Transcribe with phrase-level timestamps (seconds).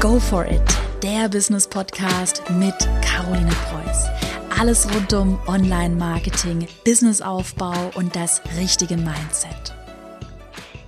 [0.00, 0.62] Go for it,
[1.02, 4.06] der Business Podcast mit Caroline Preuß.
[4.58, 9.74] Alles rund um Online-Marketing, Businessaufbau und das richtige Mindset.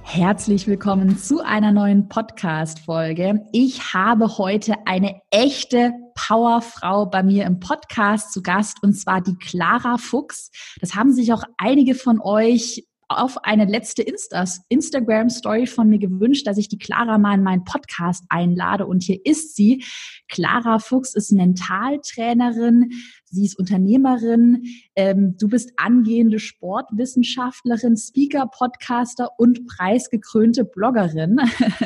[0.02, 3.46] Herzlich willkommen zu einer neuen Podcast-Folge.
[3.52, 9.36] Ich habe heute eine echte Powerfrau bei mir im Podcast zu Gast und zwar die
[9.36, 10.50] Clara Fuchs.
[10.80, 12.86] Das haben sich auch einige von euch
[13.18, 17.64] auf eine letzte Insta Instagram-Story von mir gewünscht, dass ich die Clara mal in meinen
[17.64, 18.86] Podcast einlade.
[18.86, 19.84] Und hier ist sie.
[20.28, 22.90] Clara Fuchs ist Mentaltrainerin,
[23.24, 24.64] sie ist Unternehmerin,
[24.96, 31.40] ähm, du bist angehende Sportwissenschaftlerin, Speaker, Podcaster und preisgekrönte Bloggerin.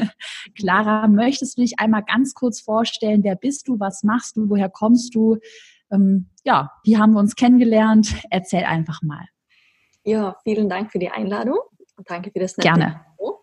[0.57, 3.25] Clara, möchtest du dich einmal ganz kurz vorstellen?
[3.25, 3.81] Wer bist du?
[3.81, 4.49] Was machst du?
[4.49, 5.39] Woher kommst du?
[5.91, 8.15] Ähm, ja, wie haben wir uns kennengelernt?
[8.31, 9.27] Erzähl einfach mal.
[10.07, 11.59] Ja, vielen Dank für die Einladung
[11.97, 13.05] und danke für das nette Gerne.
[13.19, 13.41] Info.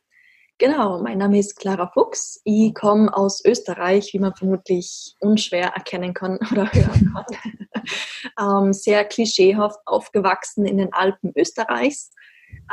[0.58, 2.39] Genau, mein Name ist Clara Fuchs.
[2.45, 7.83] Ich komme aus Österreich, wie man vermutlich unschwer erkennen kann oder hören kann.
[8.66, 12.11] ähm, sehr klischeehaft aufgewachsen in den Alpen Österreichs.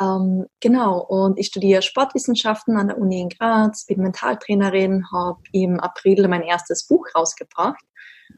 [0.00, 5.80] Ähm, genau, und ich studiere Sportwissenschaften an der Uni in Graz, bin Mentaltrainerin, habe im
[5.80, 7.82] April mein erstes Buch rausgebracht.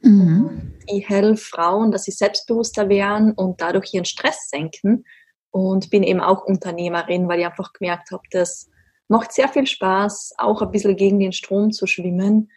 [0.00, 0.78] Mhm.
[0.86, 5.04] Ich helfe Frauen, dass sie selbstbewusster werden und dadurch ihren Stress senken
[5.52, 8.68] und bin eben auch Unternehmerin, weil ich einfach gemerkt habe, das
[9.06, 12.50] macht sehr viel Spaß, auch ein bisschen gegen den Strom zu schwimmen.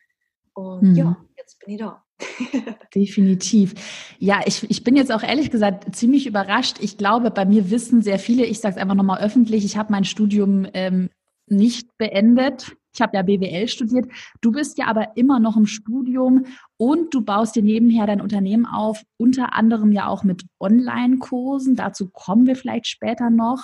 [0.53, 0.95] Und mhm.
[0.95, 2.03] ja, jetzt bin ich da.
[2.95, 3.73] Definitiv.
[4.19, 6.77] Ja, ich, ich bin jetzt auch ehrlich gesagt ziemlich überrascht.
[6.79, 9.91] Ich glaube, bei mir wissen sehr viele, ich sage es einfach nochmal öffentlich, ich habe
[9.91, 11.09] mein Studium ähm,
[11.47, 12.77] nicht beendet.
[12.95, 14.07] Ich habe ja BWL studiert.
[14.41, 16.45] Du bist ja aber immer noch im Studium
[16.77, 21.75] und du baust dir nebenher dein Unternehmen auf, unter anderem ja auch mit Online-Kursen.
[21.75, 23.63] Dazu kommen wir vielleicht später noch.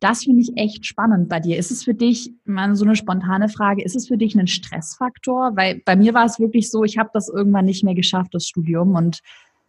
[0.00, 1.56] Das finde ich echt spannend bei dir.
[1.56, 5.56] Ist es für dich, mal so eine spontane Frage, ist es für dich ein Stressfaktor?
[5.56, 8.46] Weil bei mir war es wirklich so, ich habe das irgendwann nicht mehr geschafft, das
[8.46, 9.20] Studium, und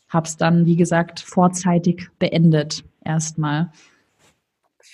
[0.10, 3.72] habe es dann, wie gesagt, vorzeitig beendet erstmal.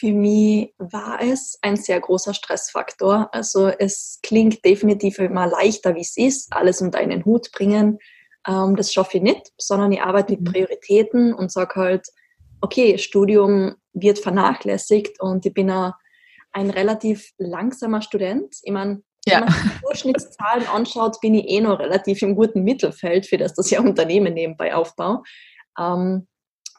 [0.01, 3.29] Für mich war es ein sehr großer Stressfaktor.
[3.31, 7.99] Also es klingt definitiv immer leichter, wie es ist, alles unter einen Hut bringen.
[8.47, 10.45] Ähm, das schaffe ich nicht, sondern ich arbeite mit mhm.
[10.45, 12.07] Prioritäten und sage halt,
[12.61, 15.93] okay, Studium wird vernachlässigt und ich bin ein,
[16.51, 18.55] ein relativ langsamer Student.
[18.63, 19.41] Ich meine, ja.
[19.41, 23.53] wenn man die Durchschnittszahlen anschaut, bin ich eh noch relativ im guten Mittelfeld, für das
[23.53, 25.21] das ja Unternehmen nebenbei aufbaue.
[25.77, 26.27] Ähm,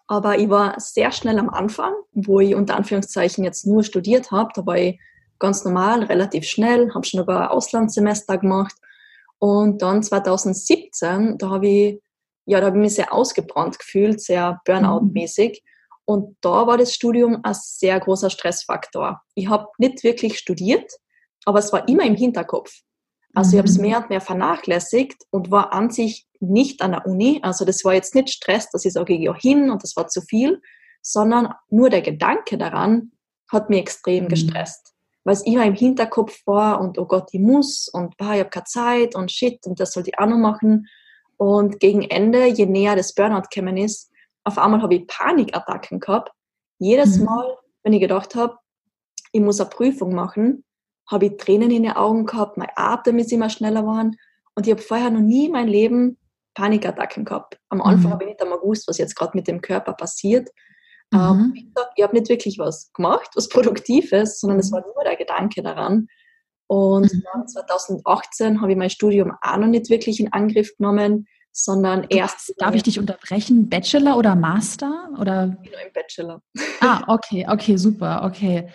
[0.07, 4.51] aber ich war sehr schnell am Anfang, wo ich unter Anführungszeichen jetzt nur studiert habe.
[4.55, 5.01] Da war ich
[5.39, 8.75] ganz normal, relativ schnell, habe schon ein Auslandssemester gemacht.
[9.39, 12.03] Und dann 2017, da habe ich,
[12.47, 15.63] ja, da habe ich mich sehr ausgebrannt gefühlt, sehr Burnout-mäßig.
[16.05, 19.23] Und da war das Studium ein sehr großer Stressfaktor.
[19.35, 20.93] Ich habe nicht wirklich studiert,
[21.45, 22.73] aber es war immer im Hinterkopf.
[23.35, 23.83] Also ich habe es mhm.
[23.83, 27.41] mehr und mehr vernachlässigt und war an sich nicht an der Uni.
[27.43, 30.09] Also das war jetzt nicht Stress, dass ich sage, ich gehe hin und das war
[30.09, 30.61] zu viel,
[31.01, 33.13] sondern nur der Gedanke daran
[33.51, 34.29] hat mich extrem mhm.
[34.29, 34.95] gestresst.
[35.25, 38.51] Weil es immer im Hinterkopf war und oh Gott, ich muss und bah, ich habe
[38.51, 40.89] keine Zeit und shit und das sollte ich auch noch machen.
[41.37, 44.11] Und gegen Ende, je näher das Burnout gekommen ist,
[44.45, 46.33] auf einmal habe ich Panikattacken gehabt.
[46.79, 47.27] Jedes mhm.
[47.27, 48.59] Mal, wenn ich gedacht habe,
[49.31, 50.65] ich muss eine Prüfung machen,
[51.11, 54.17] habe ich Tränen in den Augen gehabt, mein Atem ist immer schneller geworden.
[54.55, 56.19] Und ich habe vorher noch nie mein Leben
[56.55, 57.59] Panikattacken gehabt.
[57.69, 58.15] Am Anfang mhm.
[58.15, 60.49] habe ich nicht einmal gewusst, was jetzt gerade mit dem Körper passiert.
[61.13, 61.73] Ähm, mhm.
[61.95, 64.77] ich habe nicht wirklich was gemacht, was Produktives, sondern es mhm.
[64.77, 66.09] war nur der Gedanke daran.
[66.67, 67.47] Und mhm.
[67.47, 72.55] 2018 habe ich mein Studium auch noch nicht wirklich in Angriff genommen, sondern erst.
[72.59, 73.69] Darf ich dich unterbrechen?
[73.69, 75.11] Bachelor oder Master?
[75.19, 75.55] Oder?
[75.63, 76.43] Ich bin nur im Bachelor.
[76.81, 78.69] Ah, okay, okay, super, okay.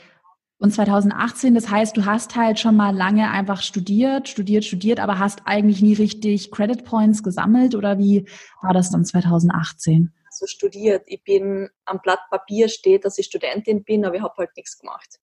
[0.59, 5.19] Und 2018, das heißt, du hast halt schon mal lange einfach studiert, studiert, studiert, aber
[5.19, 8.27] hast eigentlich nie richtig Credit Points gesammelt oder wie
[8.63, 10.11] war das dann 2018?
[10.25, 11.03] Also studiert.
[11.05, 14.79] Ich bin am Blatt Papier steht, dass ich Studentin bin, aber ich habe halt nichts
[14.79, 15.19] gemacht.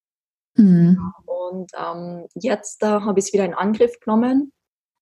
[0.57, 0.99] Mhm.
[1.27, 4.53] Und ähm, jetzt äh, habe ich es wieder in Angriff genommen,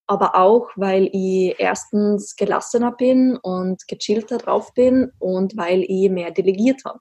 [0.07, 6.31] aber auch, weil ich erstens gelassener bin und gechillter drauf bin und weil ich mehr
[6.31, 7.01] delegiert habe.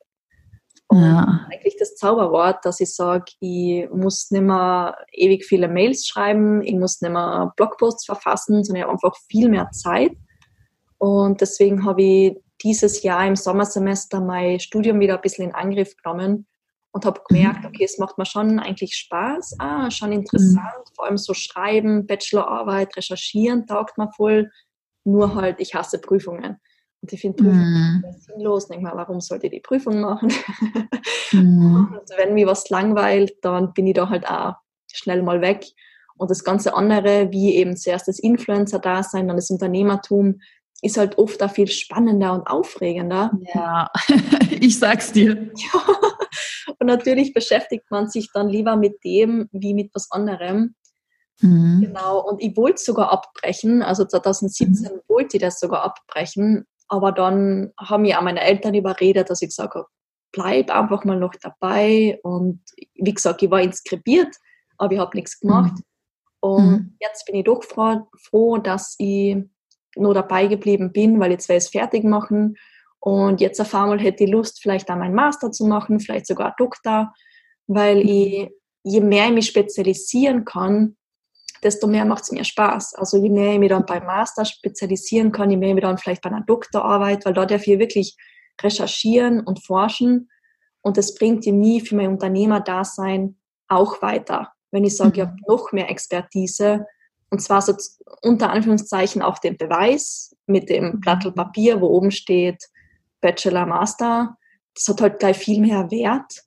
[0.92, 1.48] Ja.
[1.50, 6.76] Eigentlich das Zauberwort, dass ich sage, ich muss nicht mehr ewig viele Mails schreiben, ich
[6.76, 10.12] muss nicht mehr Blogposts verfassen, sondern ich habe einfach viel mehr Zeit.
[10.98, 15.96] Und deswegen habe ich dieses Jahr im Sommersemester mein Studium wieder ein bisschen in Angriff
[15.98, 16.46] genommen
[16.92, 20.94] und habe gemerkt, okay, es macht mir schon eigentlich Spaß, ah, schon interessant, mhm.
[20.96, 24.52] vor allem so schreiben, Bachelorarbeit, recherchieren, taugt mir voll,
[25.04, 26.60] nur halt, ich hasse Prüfungen.
[27.02, 28.20] Und ich finde Prüfungen mm.
[28.20, 28.68] sinnlos.
[28.68, 30.32] Denke mal, warum sollte ich die Prüfung machen?
[31.32, 31.76] mm.
[32.00, 34.56] Und wenn mir was langweilt, dann bin ich da halt auch
[34.92, 35.66] schnell mal weg.
[36.18, 40.40] Und das ganze andere, wie eben zuerst das Influencer-Dasein, dann das Unternehmertum,
[40.84, 43.32] ist halt oft auch viel spannender und aufregender.
[43.54, 43.90] Ja,
[44.60, 45.52] ich sag's dir.
[45.74, 46.76] Ja.
[46.80, 50.76] Und natürlich beschäftigt man sich dann lieber mit dem wie mit was anderem.
[51.40, 51.82] Mhm.
[51.82, 55.00] Genau, und ich wollte sogar abbrechen, also 2017 mhm.
[55.08, 59.48] wollte ich das sogar abbrechen, aber dann haben mich auch meine Eltern überredet, dass ich
[59.48, 59.88] gesagt habe,
[60.34, 62.20] bleib einfach mal noch dabei.
[62.22, 62.62] Und
[62.96, 64.36] wie gesagt, ich war inskribiert,
[64.78, 65.72] aber ich habe nichts gemacht.
[65.72, 65.84] Mhm.
[66.42, 66.98] Und mhm.
[67.00, 69.38] jetzt bin ich doch froh, froh, dass ich
[69.96, 72.58] nur dabei geblieben bin, weil jetzt will ich es fertig machen.
[73.00, 76.56] Und jetzt auf einmal hätte ich Lust, vielleicht auch meinen Master zu machen, vielleicht sogar
[76.58, 77.14] Doktor,
[77.68, 78.10] weil mhm.
[78.10, 78.50] ich,
[78.84, 80.98] je mehr ich mich spezialisieren kann,
[81.64, 82.96] desto mehr macht es mir Spaß.
[82.96, 85.98] Also je mehr ich mich dann beim Master spezialisieren kann, je mehr ich mich dann
[85.98, 88.16] vielleicht bei einer Doktorarbeit, weil da darf ich wirklich
[88.62, 90.30] recherchieren und forschen.
[90.82, 93.38] Und das bringt mir für mein Unternehmerdasein
[93.68, 94.52] auch weiter.
[94.72, 95.44] Wenn ich sage, ich habe mhm.
[95.48, 96.86] noch mehr Expertise,
[97.30, 97.74] und zwar so
[98.22, 102.62] unter Anführungszeichen auch den Beweis mit dem Blatt Papier, wo oben steht
[103.22, 104.38] Bachelor, Master.
[104.76, 106.44] Das hat halt gleich viel mehr Wert.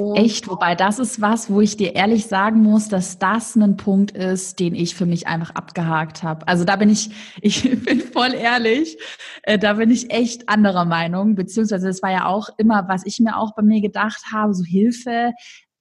[0.00, 3.76] Und Echt, wobei das ist was, wo ich dir ehrlich sagen muss, dass das ein
[3.76, 6.46] Punkt ist, den ich für mich einfach abgehakt habe.
[6.46, 7.10] Also da bin ich,
[7.42, 8.96] ich bin voll ehrlich,
[9.42, 13.18] äh, da bin ich echt anderer Meinung, beziehungsweise es war ja auch immer, was ich
[13.18, 15.32] mir auch bei mir gedacht habe, so Hilfe,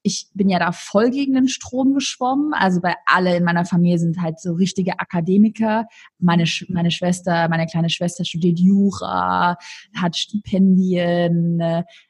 [0.08, 2.54] ich bin ja da voll gegen den Strom geschwommen.
[2.54, 5.86] Also bei alle in meiner Familie sind halt so richtige Akademiker.
[6.18, 9.58] Meine, meine Schwester, meine kleine Schwester studiert Jura,
[9.96, 11.62] hat Stipendien.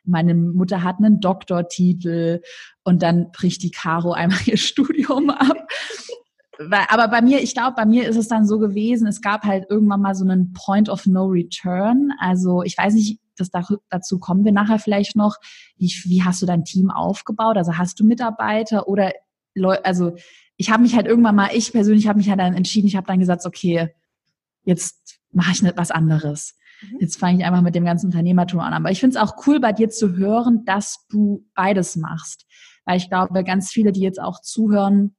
[0.05, 2.41] Meine Mutter hat einen Doktortitel
[2.83, 5.67] und dann bricht die Caro einmal ihr Studium ab.
[6.89, 9.65] Aber bei mir, ich glaube, bei mir ist es dann so gewesen, es gab halt
[9.69, 12.11] irgendwann mal so einen Point of No Return.
[12.19, 13.49] Also ich weiß nicht, das
[13.89, 15.37] dazu kommen wir nachher vielleicht noch.
[15.77, 17.57] Wie, wie hast du dein Team aufgebaut?
[17.57, 19.13] Also hast du Mitarbeiter oder
[19.55, 20.15] Leute, also
[20.57, 23.07] ich habe mich halt irgendwann mal, ich persönlich habe mich halt dann entschieden, ich habe
[23.07, 23.89] dann gesagt, okay,
[24.63, 26.55] jetzt mache ich nicht was anderes.
[26.81, 26.97] Mhm.
[26.99, 28.73] Jetzt fange ich einfach mit dem ganzen Unternehmertum an.
[28.73, 32.45] Aber ich finde es auch cool bei dir zu hören, dass du beides machst.
[32.85, 35.15] Weil ich glaube, ganz viele, die jetzt auch zuhören,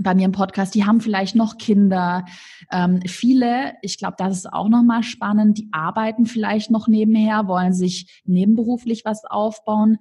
[0.00, 2.24] bei mir im Podcast, die haben vielleicht noch Kinder.
[2.70, 7.72] Ähm, viele, ich glaube, das ist auch nochmal spannend, die arbeiten vielleicht noch nebenher, wollen
[7.72, 9.98] sich nebenberuflich was aufbauen.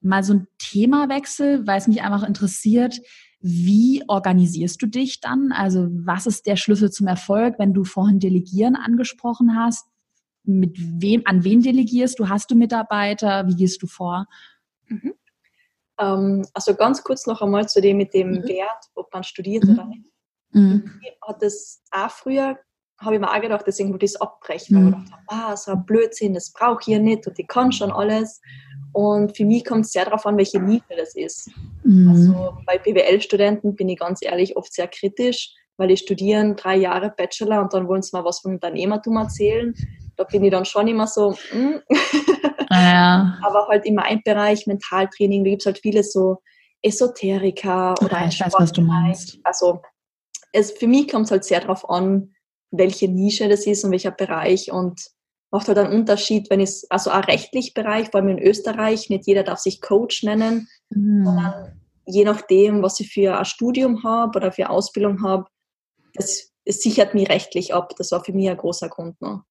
[0.00, 3.00] Mal so ein Themawechsel, weil es mich einfach interessiert,
[3.40, 5.52] wie organisierst du dich dann?
[5.52, 9.86] Also was ist der Schlüssel zum Erfolg, wenn du vorhin Delegieren angesprochen hast?
[10.44, 12.28] Mit wem, an wen delegierst du?
[12.28, 13.46] Hast du Mitarbeiter?
[13.46, 14.26] Wie gehst du vor?
[14.88, 15.12] Mhm.
[15.98, 18.48] Ähm, also ganz kurz noch einmal zu dem mit dem mhm.
[18.48, 19.74] Wert, ob man studiert mhm.
[19.74, 20.10] oder nicht.
[20.50, 21.00] Mhm.
[21.22, 22.58] Hat das auch früher,
[22.98, 25.10] habe ich mir auch gedacht, deswegen wollte ich es abbrechen, weil ich mhm.
[25.10, 28.40] dachte, ah, so ein Blödsinn, das brauche ich ja nicht und ich kann schon alles.
[28.92, 31.50] Und für mich kommt es sehr darauf an, welche Nische das ist.
[31.82, 32.08] Mhm.
[32.08, 37.12] Also bei BWL-Studenten bin ich ganz ehrlich oft sehr kritisch, weil die studieren drei Jahre
[37.16, 39.74] Bachelor und dann wollen sie mal was von Unternehmertum erzählen.
[40.16, 41.80] Da bin ich dann schon immer so, mm.
[42.74, 43.38] Ja.
[43.42, 46.38] Aber halt in meinem Bereich Mentaltraining, da gibt es halt viele so
[46.82, 49.38] Esoteriker oder ja, ich weiß, was du meinst.
[49.42, 49.80] Also
[50.52, 52.34] es, für mich kommt es halt sehr darauf an,
[52.70, 55.00] welche Nische das ist und welcher Bereich und
[55.50, 59.26] macht halt einen Unterschied, wenn es, also auch rechtlich Bereich, vor allem in Österreich, nicht
[59.26, 61.24] jeder darf sich Coach nennen, mhm.
[61.24, 65.46] sondern je nachdem, was ich für ein Studium habe oder für eine Ausbildung habe,
[66.14, 67.94] das, das sichert mich rechtlich ab.
[67.96, 69.20] Das war für mich ein großer Grund.
[69.20, 69.42] Ne?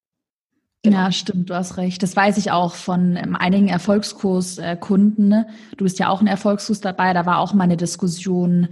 [0.83, 0.97] Genau.
[0.97, 2.03] Ja, stimmt, du hast recht.
[2.03, 5.29] Das weiß ich auch von ähm, einigen Erfolgskurskunden.
[5.29, 5.47] Ne?
[5.77, 8.67] Du bist ja auch ein Erfolgskurs dabei, da war auch mal eine Diskussion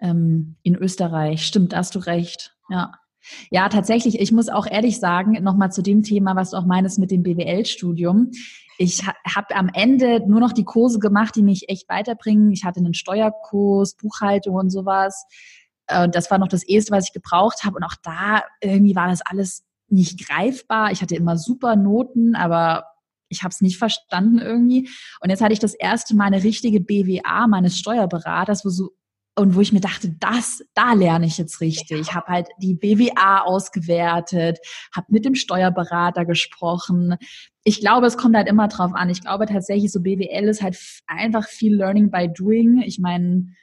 [0.00, 1.46] ähm, in Österreich.
[1.46, 2.56] Stimmt, hast du recht.
[2.68, 2.92] Ja.
[3.50, 6.98] Ja, tatsächlich, ich muss auch ehrlich sagen, nochmal zu dem Thema, was du auch meinst
[6.98, 8.32] mit dem BWL-Studium.
[8.78, 12.50] Ich habe am Ende nur noch die Kurse gemacht, die mich echt weiterbringen.
[12.50, 15.24] Ich hatte einen Steuerkurs, Buchhaltung und sowas.
[15.86, 17.76] Äh, das war noch das Erste, was ich gebraucht habe.
[17.76, 19.62] Und auch da irgendwie war das alles
[19.92, 20.90] nicht greifbar.
[20.90, 22.84] Ich hatte immer super Noten, aber
[23.28, 24.88] ich habe es nicht verstanden irgendwie.
[25.20, 28.90] Und jetzt hatte ich das erste Mal eine richtige BWA meines Steuerberaters, wo so
[29.34, 31.98] und wo ich mir dachte, das, da lerne ich jetzt richtig.
[31.98, 34.58] Ich habe halt die BWA ausgewertet,
[34.94, 37.16] habe mit dem Steuerberater gesprochen.
[37.64, 39.08] Ich glaube, es kommt halt immer drauf an.
[39.08, 42.82] Ich glaube tatsächlich, so BWL ist halt einfach viel Learning by Doing.
[42.82, 43.54] Ich meine,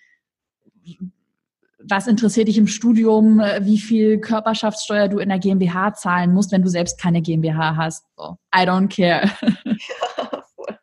[1.90, 6.52] was interessiert dich im Studium, äh, wie viel Körperschaftssteuer du in der GmbH zahlen musst,
[6.52, 8.06] wenn du selbst keine GmbH hast.
[8.16, 9.30] So, I don't care.
[9.66, 10.78] Ja, voll.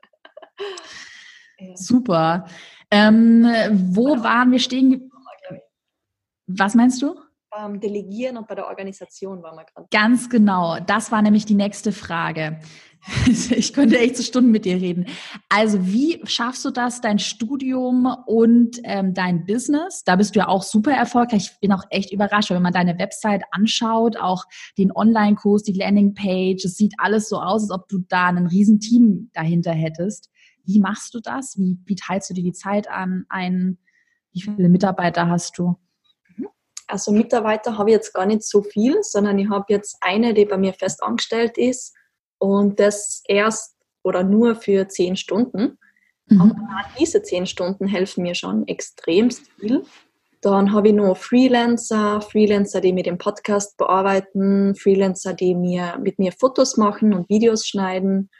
[1.59, 1.77] Ja.
[1.77, 2.47] Super.
[2.91, 5.11] Ähm, wo waren wir stehen?
[6.47, 7.15] Was meinst du?
[7.59, 9.87] Ähm, Delegieren und bei der Organisation waren wir gerade.
[9.91, 10.79] Ganz genau.
[10.81, 12.61] Das war nämlich die nächste Frage.
[13.51, 15.07] Ich könnte echt so Stunden mit dir reden.
[15.49, 20.03] Also wie schaffst du das, dein Studium und ähm, dein Business?
[20.05, 21.51] Da bist du ja auch super erfolgreich.
[21.53, 24.45] Ich bin auch echt überrascht, wenn man deine Website anschaut, auch
[24.77, 26.65] den Online-Kurs, die Landingpage.
[26.65, 30.31] Es sieht alles so aus, als ob du da ein Riesenteam dahinter hättest.
[30.65, 31.57] Wie machst du das?
[31.57, 33.25] Wie, wie teilst du dir die Zeit an?
[33.29, 33.79] Ein,
[34.33, 35.77] wie viele Mitarbeiter hast du?
[36.87, 40.45] Also Mitarbeiter habe ich jetzt gar nicht so viel, sondern ich habe jetzt eine, die
[40.45, 41.95] bei mir fest angestellt ist
[42.38, 45.78] und das erst oder nur für zehn Stunden.
[46.26, 46.40] Mhm.
[46.40, 46.55] Aber
[46.99, 49.85] diese zehn Stunden helfen mir schon extremst viel.
[50.43, 56.19] Dann habe ich noch Freelancer, Freelancer, die mir den Podcast bearbeiten, Freelancer, die mir, mit
[56.19, 58.31] mir Fotos machen und Videos schneiden.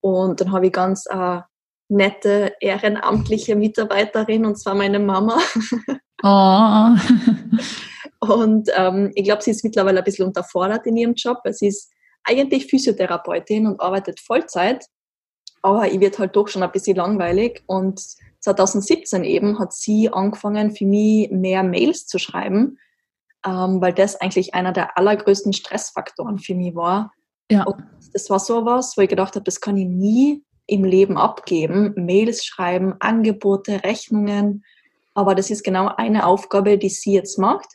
[0.00, 1.40] Und dann habe ich ganz äh,
[1.88, 5.38] nette ehrenamtliche Mitarbeiterin, und zwar meine Mama.
[6.22, 6.96] Oh.
[8.28, 11.68] Und ähm, ich glaube, sie ist mittlerweile ein bisschen unterfordert in ihrem Job, weil sie
[11.68, 11.90] ist
[12.24, 14.84] eigentlich Physiotherapeutin und arbeitet Vollzeit.
[15.62, 17.62] Aber ich wird halt doch schon ein bisschen langweilig.
[17.66, 18.00] Und
[18.40, 22.78] 2017 eben hat sie angefangen, für mich mehr Mails zu schreiben,
[23.46, 27.12] ähm, weil das eigentlich einer der allergrößten Stressfaktoren für mich war.
[27.50, 27.64] Ja.
[27.64, 31.94] Und das war sowas, wo ich gedacht habe, das kann ich nie im Leben abgeben.
[31.96, 34.64] Mails schreiben, Angebote, Rechnungen.
[35.14, 37.68] Aber das ist genau eine Aufgabe, die sie jetzt macht.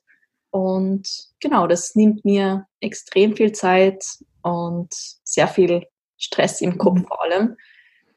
[0.52, 1.08] Und
[1.40, 4.04] genau, das nimmt mir extrem viel Zeit
[4.42, 5.86] und sehr viel
[6.18, 7.06] Stress im Kopf mhm.
[7.06, 7.56] vor allem.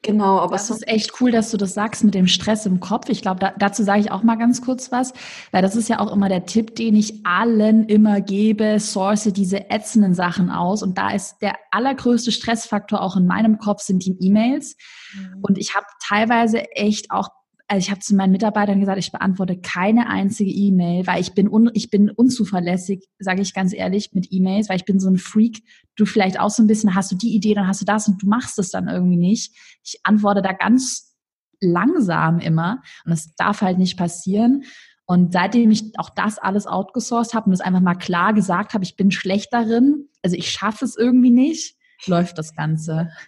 [0.04, 2.80] Genau, aber das so ist echt cool, dass du das sagst mit dem Stress im
[2.80, 3.08] Kopf.
[3.08, 5.12] Ich glaube, da, dazu sage ich auch mal ganz kurz was,
[5.52, 9.70] weil das ist ja auch immer der Tipp, den ich allen immer gebe, source diese
[9.70, 10.82] ätzenden Sachen aus.
[10.82, 14.76] Und da ist der allergrößte Stressfaktor auch in meinem Kopf sind die E-Mails.
[15.14, 15.38] Mhm.
[15.40, 17.28] Und ich habe teilweise echt auch
[17.68, 21.48] also ich habe zu meinen Mitarbeitern gesagt, ich beantworte keine einzige E-Mail, weil ich bin
[21.48, 25.16] un, ich bin unzuverlässig, sage ich ganz ehrlich, mit E-Mails, weil ich bin so ein
[25.16, 25.62] Freak.
[25.96, 28.22] Du vielleicht auch so ein bisschen, hast du die Idee, dann hast du das und
[28.22, 29.54] du machst es dann irgendwie nicht.
[29.84, 31.16] Ich antworte da ganz
[31.60, 34.64] langsam immer und das darf halt nicht passieren.
[35.06, 38.84] Und seitdem ich auch das alles outgesourced habe und das einfach mal klar gesagt habe,
[38.84, 41.76] ich bin schlecht darin, also ich schaffe es irgendwie nicht,
[42.06, 43.10] läuft das Ganze.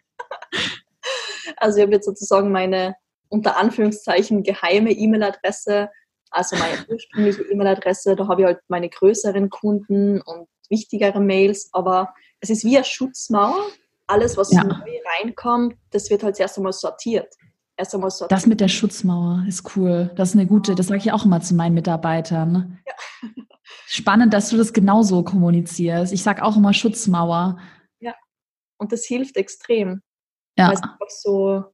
[1.59, 2.97] Also ich habe jetzt sozusagen meine
[3.29, 5.91] unter Anführungszeichen geheime E-Mail-Adresse,
[6.31, 12.15] also meine ursprüngliche E-Mail-Adresse, da habe ich halt meine größeren Kunden und wichtigere Mails, aber
[12.41, 13.67] es ist wie eine Schutzmauer.
[14.07, 14.65] Alles, was ja.
[14.65, 14.77] neu
[15.19, 17.33] reinkommt, das wird halt erst einmal sortiert.
[17.77, 18.33] Erst einmal sortiert.
[18.33, 20.11] Das mit der Schutzmauer ist cool.
[20.17, 22.79] Das ist eine gute, das sage ich auch immer zu meinen Mitarbeitern.
[22.87, 23.29] Ja.
[23.87, 26.13] Spannend, dass du das genauso kommunizierst.
[26.13, 27.59] Ich sage auch immer Schutzmauer.
[28.01, 28.15] Ja,
[28.77, 30.03] und das hilft extrem.
[30.59, 30.69] Ja.
[30.69, 31.65] Weil es einfach so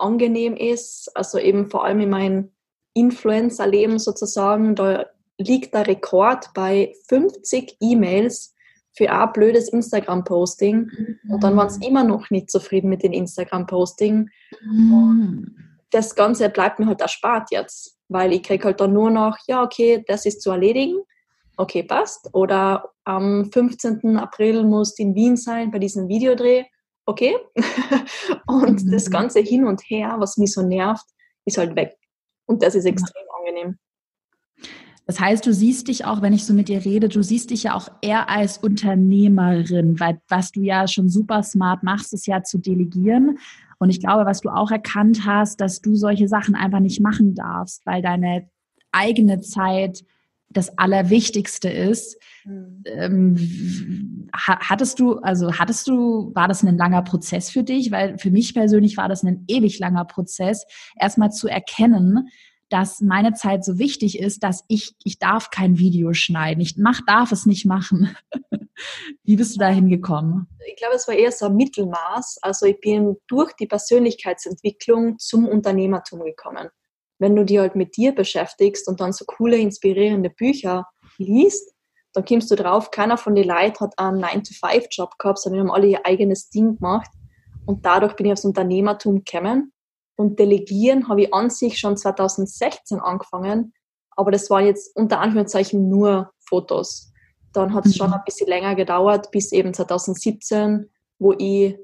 [0.00, 1.10] angenehm ist.
[1.14, 2.50] Also eben vor allem in meinem
[2.94, 5.06] Influencer-Leben sozusagen, da
[5.38, 8.54] liegt der Rekord bei 50 E-Mails
[8.92, 11.30] für ein blödes Instagram-Posting mhm.
[11.30, 14.28] und dann waren sie immer noch nicht zufrieden mit dem Instagram-Posting.
[14.62, 15.56] Mhm.
[15.90, 19.62] Das Ganze bleibt mir halt erspart jetzt, weil ich kriege halt dann nur noch, ja,
[19.62, 20.98] okay, das ist zu erledigen,
[21.56, 22.28] okay, passt.
[22.32, 24.16] Oder am 15.
[24.16, 26.64] April muss in Wien sein bei diesem Videodreh
[27.10, 27.36] okay.
[28.46, 28.90] und mhm.
[28.90, 31.04] das ganze Hin und Her, was mich so nervt,
[31.44, 31.96] ist halt weg.
[32.46, 33.38] Und das ist extrem ja.
[33.38, 33.78] angenehm.
[35.06, 37.64] Das heißt, du siehst dich auch, wenn ich so mit dir rede, du siehst dich
[37.64, 42.44] ja auch eher als Unternehmerin, weil was du ja schon super smart machst, ist ja
[42.44, 43.38] zu delegieren.
[43.78, 47.34] Und ich glaube, was du auch erkannt hast, dass du solche Sachen einfach nicht machen
[47.34, 48.48] darfst, weil deine
[48.92, 50.04] eigene Zeit
[50.50, 52.20] das Allerwichtigste ist.
[52.44, 52.82] Mhm.
[52.86, 57.90] Ähm, hattest du, also hattest du, war das ein langer Prozess für dich?
[57.90, 60.66] Weil für mich persönlich war das ein ewig langer Prozess,
[60.98, 62.28] erstmal zu erkennen,
[62.68, 66.60] dass meine Zeit so wichtig ist, dass ich, ich darf kein Video schneiden.
[66.60, 68.16] Ich mach, darf es nicht machen.
[69.24, 70.46] Wie bist du da hingekommen?
[70.68, 72.38] Ich glaube, es war eher so ein Mittelmaß.
[72.42, 76.70] Also ich bin durch die Persönlichkeitsentwicklung zum Unternehmertum gekommen
[77.20, 80.86] wenn du dich halt mit dir beschäftigst und dann so coole, inspirierende Bücher
[81.18, 81.72] liest,
[82.12, 85.86] dann kommst du drauf, keiner von den Leuten hat einen 9-to-5-Job gehabt, sondern haben alle
[85.86, 87.10] ihr eigenes Ding gemacht.
[87.66, 89.72] Und dadurch bin ich aufs Unternehmertum gekommen.
[90.16, 93.74] Und Delegieren habe ich an sich schon 2016 angefangen,
[94.16, 97.12] aber das waren jetzt unter Anführungszeichen nur Fotos.
[97.52, 97.98] Dann hat es mhm.
[97.98, 101.78] schon ein bisschen länger gedauert, bis eben 2017, wo ich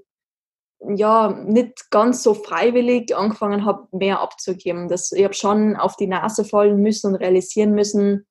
[0.81, 4.89] ja nicht ganz so freiwillig angefangen habe, mehr abzugeben.
[4.89, 8.27] Das, ich habe schon auf die Nase fallen müssen und realisieren müssen,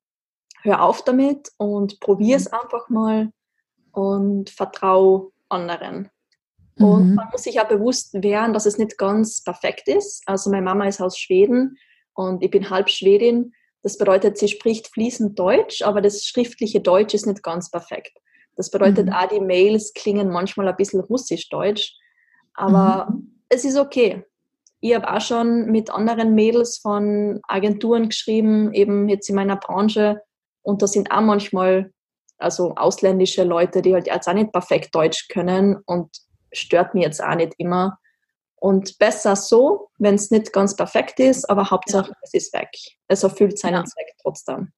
[0.62, 2.58] hör auf damit und probier es mhm.
[2.60, 3.32] einfach mal
[3.92, 6.10] und vertraue anderen.
[6.78, 6.86] Mhm.
[6.86, 10.24] Und man muss sich auch bewusst werden, dass es nicht ganz perfekt ist.
[10.26, 11.78] Also meine Mama ist aus Schweden
[12.14, 13.54] und ich bin halb Schwedin.
[13.82, 18.18] Das bedeutet, sie spricht fließend Deutsch, aber das schriftliche Deutsch ist nicht ganz perfekt.
[18.56, 19.14] Das bedeutet, mhm.
[19.14, 21.94] auch die Mails klingen manchmal ein bisschen russisch-deutsch,
[22.56, 23.42] aber mhm.
[23.50, 24.26] es ist okay.
[24.82, 30.22] Ich habe auch schon mit anderen Mädels von Agenturen geschrieben, eben jetzt in meiner Branche,
[30.62, 31.92] und da sind auch manchmal
[32.38, 36.10] also ausländische Leute, die halt jetzt auch nicht perfekt Deutsch können und
[36.52, 38.00] stört mich jetzt auch nicht immer.
[38.56, 42.18] Und besser so, wenn es nicht ganz perfekt ist, aber Hauptsache ja.
[42.24, 42.70] es ist weg.
[43.08, 43.86] Es erfüllt seinen ja.
[43.86, 44.72] Zweck trotzdem.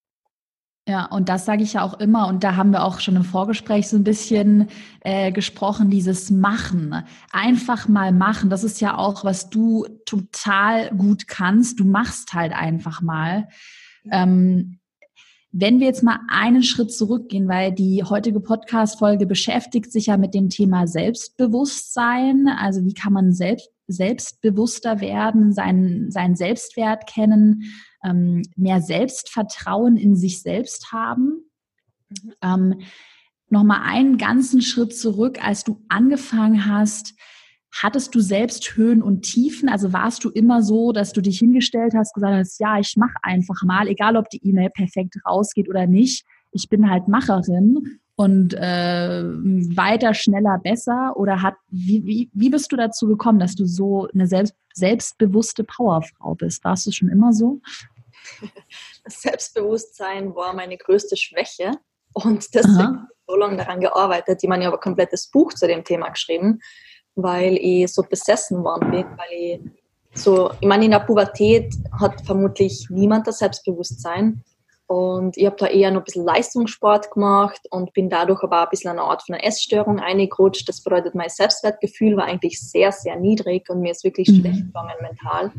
[0.87, 3.25] Ja, und das sage ich ja auch immer, und da haben wir auch schon im
[3.25, 4.69] Vorgespräch so ein bisschen
[5.01, 7.03] äh, gesprochen, dieses Machen.
[7.33, 8.49] Einfach mal machen.
[8.49, 11.81] Das ist ja auch, was du total gut kannst.
[11.81, 13.49] Du machst halt einfach mal.
[14.09, 14.79] Ähm,
[15.51, 20.33] wenn wir jetzt mal einen Schritt zurückgehen, weil die heutige Podcast-Folge beschäftigt sich ja mit
[20.33, 22.47] dem Thema Selbstbewusstsein.
[22.47, 27.63] Also wie kann man selbst, selbstbewusster werden, seinen, seinen Selbstwert kennen,
[28.07, 31.43] ähm, mehr Selbstvertrauen in sich selbst haben.
[32.09, 32.33] Mhm.
[32.41, 32.75] Ähm,
[33.49, 37.13] Nochmal einen ganzen Schritt zurück, als du angefangen hast,
[37.71, 39.69] hattest du selbst Höhen und Tiefen?
[39.69, 43.15] Also warst du immer so, dass du dich hingestellt hast, gesagt hast, ja, ich mache
[43.21, 46.25] einfach mal, egal ob die E-Mail perfekt rausgeht oder nicht.
[46.51, 51.15] Ich bin halt Macherin und äh, weiter, schneller, besser?
[51.15, 55.63] Oder hat wie, wie, wie bist du dazu gekommen, dass du so eine selbst, selbstbewusste
[55.63, 56.65] Powerfrau bist?
[56.65, 57.61] Warst du schon immer so?
[59.03, 61.71] Das Selbstbewusstsein war meine größte Schwäche
[62.13, 64.43] und deswegen habe ich so lange daran gearbeitet.
[64.43, 66.59] Ich meine, ich habe ein komplettes Buch zu dem Thema geschrieben,
[67.15, 69.59] weil ich so besessen worden bin, weil ich
[70.13, 74.43] so, ich meine, in der Pubertät hat vermutlich niemand das Selbstbewusstsein.
[74.87, 78.69] Und ich habe da eher noch ein bisschen Leistungssport gemacht und bin dadurch aber ein
[78.69, 80.67] bisschen eine Art von einer Essstörung eingerutscht.
[80.67, 84.39] Das bedeutet, mein Selbstwertgefühl war eigentlich sehr, sehr niedrig und mir ist wirklich mhm.
[84.39, 85.51] schlecht gegangen mental.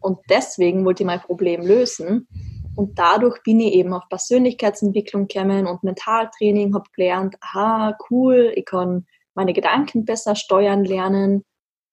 [0.00, 2.28] Und deswegen wollte ich mein Problem lösen.
[2.76, 8.66] Und dadurch bin ich eben auf Persönlichkeitsentwicklung gekommen und Mentaltraining, habe gelernt, aha, cool, ich
[8.66, 11.44] kann meine Gedanken besser steuern lernen.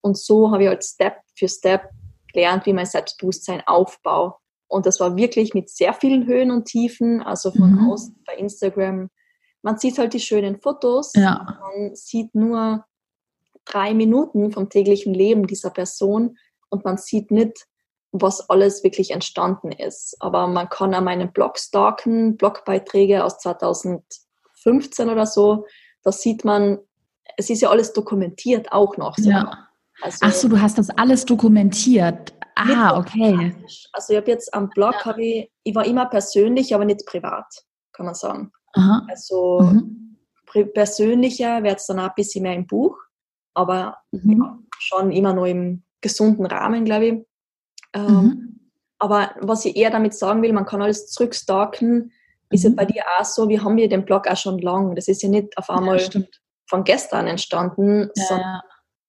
[0.01, 1.89] Und so habe ich halt Step für Step
[2.31, 4.35] gelernt, wie mein Selbstbewusstsein aufbaut.
[4.67, 7.89] Und das war wirklich mit sehr vielen Höhen und Tiefen, also von mhm.
[7.89, 9.09] außen bei Instagram.
[9.61, 11.59] Man sieht halt die schönen Fotos, ja.
[11.61, 12.85] man sieht nur
[13.63, 16.37] drei Minuten vom täglichen Leben dieser Person
[16.69, 17.65] und man sieht nicht,
[18.11, 20.15] was alles wirklich entstanden ist.
[20.19, 25.65] Aber man kann an meinen Blog stalken, Blogbeiträge aus 2015 oder so.
[26.03, 26.79] Da sieht man,
[27.37, 29.17] es ist ja alles dokumentiert auch noch.
[29.17, 29.29] So.
[29.29, 29.67] Ja.
[30.01, 32.33] Also, Ach so, du hast das alles dokumentiert.
[32.55, 33.53] Ah, okay.
[33.91, 35.17] Also ich habe jetzt am Blog, ja.
[35.17, 37.45] ich, ich war immer persönlich, aber nicht privat,
[37.91, 38.51] kann man sagen.
[38.73, 39.05] Aha.
[39.09, 40.17] Also mhm.
[40.73, 42.97] persönlicher wird es dann auch ein bisschen mehr im Buch,
[43.53, 44.41] aber mhm.
[44.41, 47.25] ja, schon immer nur im gesunden Rahmen, glaube ich.
[47.95, 48.59] Ähm, mhm.
[48.99, 52.11] Aber was ich eher damit sagen will, man kann alles zurückstalken,
[52.49, 52.75] ist ja mhm.
[52.75, 54.95] bei dir auch so, wir haben ja den Blog auch schon lang.
[54.95, 56.21] Das ist ja nicht auf einmal ja,
[56.67, 58.61] von gestern entstanden, ja, sondern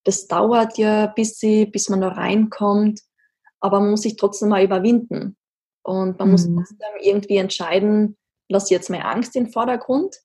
[0.05, 3.01] das dauert ja, bis, sie, bis man da reinkommt
[3.61, 5.37] aber man muss sich trotzdem mal überwinden.
[5.83, 6.33] Und man mhm.
[6.33, 8.17] muss trotzdem irgendwie entscheiden,
[8.49, 10.17] lasse ich jetzt meine Angst in den Vordergrund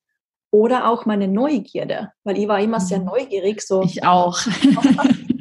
[0.52, 2.86] oder auch meine Neugierde, weil ich war immer mhm.
[2.86, 3.62] sehr neugierig.
[3.62, 4.40] So, ich auch.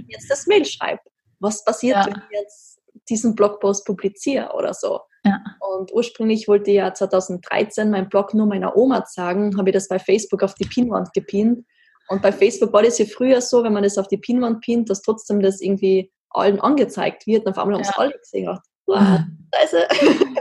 [0.09, 1.03] jetzt das Mail schreibe.
[1.41, 2.07] Was passiert, ja.
[2.07, 2.70] wenn ich jetzt
[3.11, 5.01] diesen Blogpost publiziere oder so?
[5.25, 5.39] Ja.
[5.61, 9.89] Und ursprünglich wollte ich ja 2013 meinen Blog nur meiner Oma sagen, habe ich das
[9.89, 11.65] bei Facebook auf die Pinwand gepinnt.
[12.09, 14.91] Und bei Facebook war das ja früher so, wenn man das auf die Pinwand pinnt,
[14.91, 18.61] dass trotzdem das irgendwie allen angezeigt wird und auf einmal haben es alle gesehen und
[18.87, 19.89] gedacht, Scheiße.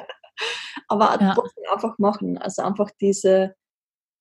[0.87, 1.33] Aber ja.
[1.33, 2.37] trotzdem einfach machen.
[2.37, 3.55] Also einfach diese,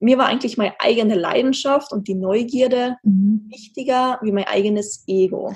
[0.00, 3.46] mir war eigentlich meine eigene Leidenschaft und die Neugierde mhm.
[3.48, 5.54] wichtiger wie mein eigenes Ego.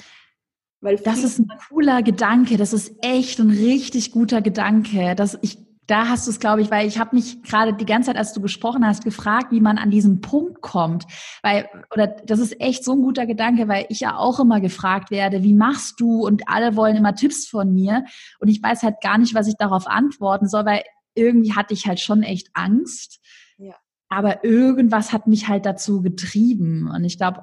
[0.83, 2.57] Weil das ist ein cooler Gedanke.
[2.57, 5.15] Das ist echt ein richtig guter Gedanke.
[5.15, 8.09] Das, ich da hast du es, glaube ich, weil ich habe mich gerade die ganze
[8.09, 11.07] Zeit, als du gesprochen hast, gefragt, wie man an diesen Punkt kommt.
[11.43, 15.11] Weil, oder das ist echt so ein guter Gedanke, weil ich ja auch immer gefragt
[15.11, 16.25] werde, wie machst du?
[16.25, 18.05] Und alle wollen immer Tipps von mir.
[18.39, 20.83] Und ich weiß halt gar nicht, was ich darauf antworten soll, weil
[21.15, 23.21] irgendwie hatte ich halt schon echt Angst.
[23.59, 23.75] Ja.
[24.09, 26.91] Aber irgendwas hat mich halt dazu getrieben.
[26.93, 27.43] Und ich glaube,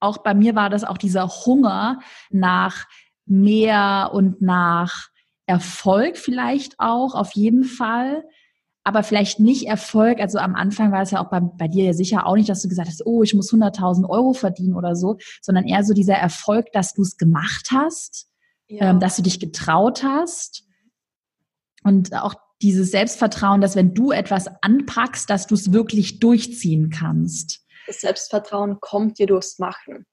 [0.00, 2.86] auch bei mir war das auch dieser Hunger nach
[3.24, 5.08] mehr und nach
[5.46, 8.24] Erfolg vielleicht auch, auf jeden Fall.
[8.84, 10.20] Aber vielleicht nicht Erfolg.
[10.20, 12.62] Also am Anfang war es ja auch bei, bei dir ja sicher auch nicht, dass
[12.62, 16.14] du gesagt hast, oh, ich muss 100.000 Euro verdienen oder so, sondern eher so dieser
[16.14, 18.28] Erfolg, dass du es gemacht hast,
[18.68, 18.90] ja.
[18.90, 20.64] ähm, dass du dich getraut hast.
[21.82, 27.65] Und auch dieses Selbstvertrauen, dass wenn du etwas anpackst, dass du es wirklich durchziehen kannst.
[27.86, 30.06] Das Selbstvertrauen kommt dir durchs Machen.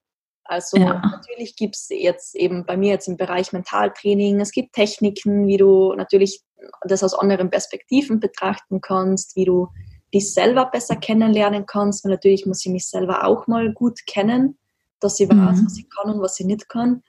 [0.44, 1.00] Also ja.
[1.00, 5.56] natürlich gibt es jetzt eben bei mir jetzt im Bereich Mentaltraining, es gibt Techniken, wie
[5.56, 6.42] du natürlich
[6.82, 9.68] das aus anderen Perspektiven betrachten kannst, wie du
[10.12, 12.04] dich selber besser kennenlernen kannst.
[12.04, 14.58] Und natürlich muss ich mich selber auch mal gut kennen,
[15.00, 15.66] dass ich weiß, mhm.
[15.66, 17.02] was ich kann und was ich nicht kann.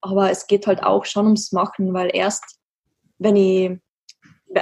[0.00, 2.58] Aber es geht halt auch schon ums Machen, weil erst,
[3.18, 3.78] wenn ich,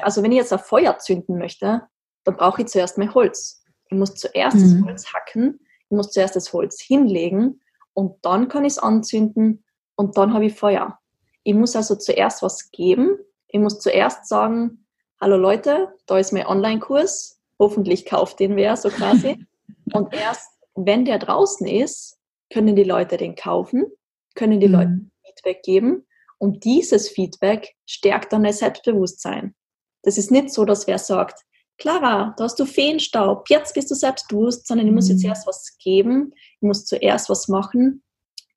[0.02, 1.82] also wenn ich jetzt ein Feuer zünden möchte,
[2.24, 3.62] dann brauche ich zuerst mehr Holz.
[3.88, 4.60] Ich muss zuerst mhm.
[4.60, 7.60] das Holz hacken, ich muss zuerst das Holz hinlegen
[7.94, 9.64] und dann kann ich es anzünden
[9.96, 10.98] und dann habe ich Feuer.
[11.44, 13.18] Ich muss also zuerst was geben.
[13.48, 14.84] Ich muss zuerst sagen,
[15.20, 17.40] hallo Leute, da ist mein Online-Kurs.
[17.58, 19.46] Hoffentlich kauft den wer, so quasi.
[19.92, 22.18] Und erst, wenn der draußen ist,
[22.52, 23.86] können die Leute den kaufen,
[24.34, 24.74] können die mhm.
[24.74, 26.06] Leute Feedback geben.
[26.38, 29.54] Und dieses Feedback stärkt dann das Selbstbewusstsein.
[30.02, 31.44] Das ist nicht so, dass wer sagt,
[31.78, 35.28] Clara, da hast du Feenstaub, jetzt bist du selbstbewusst, sondern ich muss jetzt mhm.
[35.28, 38.02] erst was geben, ich muss zuerst was machen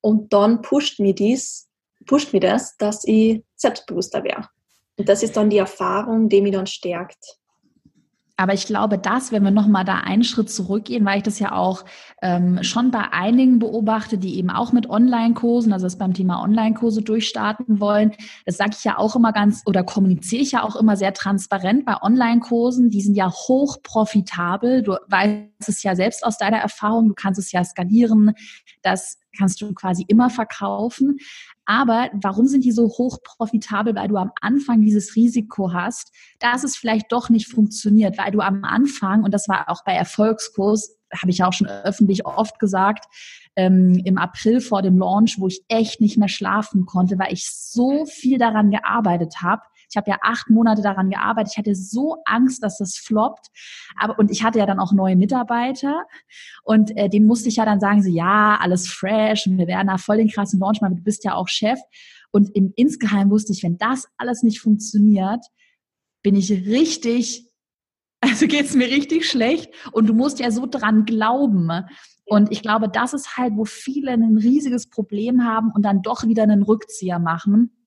[0.00, 1.70] und dann pusht mir dies
[2.06, 4.48] pusht mir das, dass ich selbstbewusster wäre.
[4.96, 7.38] Und das ist dann die Erfahrung, die mich dann stärkt.
[8.40, 11.52] Aber ich glaube, dass, wenn wir nochmal da einen Schritt zurückgehen, weil ich das ja
[11.52, 11.84] auch
[12.22, 17.02] ähm, schon bei einigen beobachte, die eben auch mit Online-Kursen, also das beim Thema Online-Kurse
[17.02, 18.12] durchstarten wollen,
[18.46, 21.84] das sage ich ja auch immer ganz oder kommuniziere ich ja auch immer sehr transparent
[21.84, 22.88] bei Online-Kursen.
[22.88, 24.84] Die sind ja hoch profitabel.
[24.84, 28.32] Du weißt es ja selbst aus deiner Erfahrung, du kannst es ja skalieren.
[28.80, 31.18] Das kannst du quasi immer verkaufen.
[31.70, 33.94] Aber warum sind die so hoch profitabel?
[33.94, 38.40] Weil du am Anfang dieses Risiko hast, dass es vielleicht doch nicht funktioniert, weil du
[38.40, 43.04] am Anfang, und das war auch bei Erfolgskurs, habe ich auch schon öffentlich oft gesagt,
[43.54, 47.48] ähm, im April vor dem Launch, wo ich echt nicht mehr schlafen konnte, weil ich
[47.48, 51.52] so viel daran gearbeitet habe, ich habe ja acht Monate daran gearbeitet.
[51.52, 53.48] Ich hatte so Angst, dass das floppt.
[53.98, 56.04] Aber, und ich hatte ja dann auch neue Mitarbeiter.
[56.62, 59.88] Und äh, dem musste ich ja dann sagen, so, ja, alles fresh und wir werden
[59.88, 60.96] da voll den krassen Launch machen.
[60.96, 61.78] Du bist ja auch Chef.
[62.30, 65.44] Und im insgeheim wusste ich, wenn das alles nicht funktioniert,
[66.22, 67.50] bin ich richtig
[68.20, 71.70] also geht's mir richtig schlecht und du musst ja so dran glauben.
[72.26, 76.24] Und ich glaube, das ist halt, wo viele ein riesiges Problem haben und dann doch
[76.24, 77.79] wieder einen Rückzieher machen.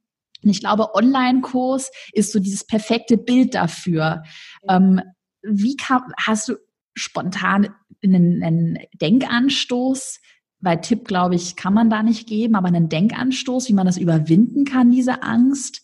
[0.43, 4.23] Und ich glaube, Online-Kurs ist so dieses perfekte Bild dafür.
[4.69, 5.01] Ähm,
[5.41, 6.55] wie kann, hast du
[6.95, 10.19] spontan einen, einen Denkanstoß?
[10.59, 13.97] Weil Tipp, glaube ich, kann man da nicht geben, aber einen Denkanstoß, wie man das
[13.97, 15.81] überwinden kann, diese Angst?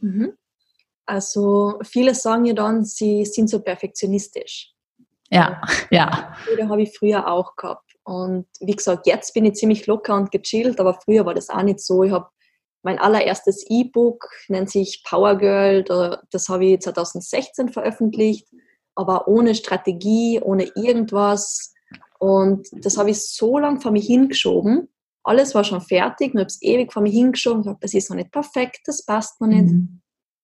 [0.00, 0.34] Mhm.
[1.06, 4.72] Also viele sagen ja dann, sie sind so perfektionistisch.
[5.30, 6.36] Ja, ja.
[6.52, 7.94] Oder habe ich früher auch gehabt.
[8.04, 11.62] Und wie gesagt, jetzt bin ich ziemlich locker und gechillt, aber früher war das auch
[11.62, 12.04] nicht so.
[12.04, 12.28] Ich habe
[12.84, 15.82] mein allererstes E-Book nennt sich Power Girl.
[16.30, 18.46] Das habe ich 2016 veröffentlicht,
[18.94, 21.72] aber ohne Strategie, ohne irgendwas.
[22.18, 24.88] Und das habe ich so lange vor mir hingeschoben.
[25.22, 27.62] Alles war schon fertig, ich habe es ewig vor mir hingeschoben.
[27.62, 29.72] Ich habe, das ist noch nicht perfekt, das passt noch nicht.
[29.72, 30.02] Mhm.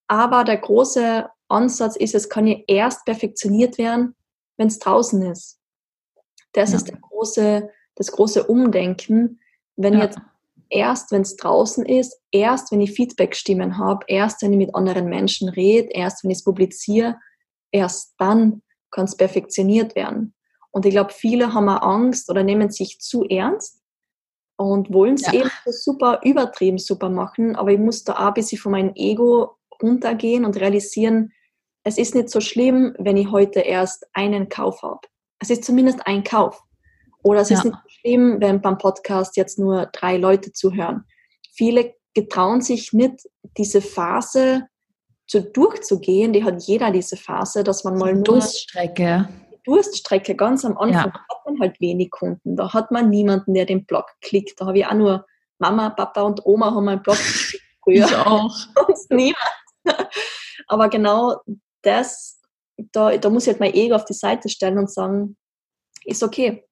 [0.09, 4.15] Aber der große Ansatz ist, es kann ja erst perfektioniert werden,
[4.57, 5.59] wenn es draußen ist.
[6.53, 6.79] Das ja.
[6.79, 9.41] ist der große, das große Umdenken.
[9.77, 10.05] Wenn ja.
[10.05, 10.19] jetzt
[10.71, 15.09] erst, wenn es draußen ist, erst, wenn ich Feedback-Stimmen habe, erst, wenn ich mit anderen
[15.09, 17.17] Menschen rede, erst, wenn ich es publiziere,
[17.73, 20.35] erst dann kann es perfektioniert werden.
[20.71, 23.81] Und ich glaube, viele haben auch Angst oder nehmen sich zu ernst
[24.57, 25.33] und wollen es ja.
[25.35, 29.57] eben super übertrieben super machen, aber ich muss da auch ein bisschen von meinem Ego
[29.83, 31.33] runtergehen und realisieren,
[31.83, 35.01] es ist nicht so schlimm, wenn ich heute erst einen Kauf habe.
[35.41, 36.63] Es ist zumindest ein Kauf.
[37.23, 37.59] Oder es ja.
[37.59, 41.05] ist nicht schlimm, wenn beim Podcast jetzt nur drei Leute zuhören.
[41.53, 44.67] Viele getrauen sich nicht, diese Phase
[45.27, 46.33] zu durchzugehen.
[46.33, 49.29] Die hat jeder diese Phase, dass man mal nur Durststrecke.
[49.65, 51.27] Durststrecke ganz am Anfang ja.
[51.29, 52.57] hat man halt wenig Kunden.
[52.57, 54.61] Da hat man niemanden, der den Blog klickt.
[54.61, 55.27] Da habe ich auch nur
[55.59, 58.07] Mama, Papa und Oma haben meinen Blog geklickt früher.
[58.07, 58.57] Ich auch.
[58.75, 59.37] Sonst niemand.
[60.67, 61.37] Aber genau
[61.83, 62.41] das,
[62.93, 65.37] da, da muss ich halt mein Ego auf die Seite stellen und sagen,
[66.05, 66.65] ist okay.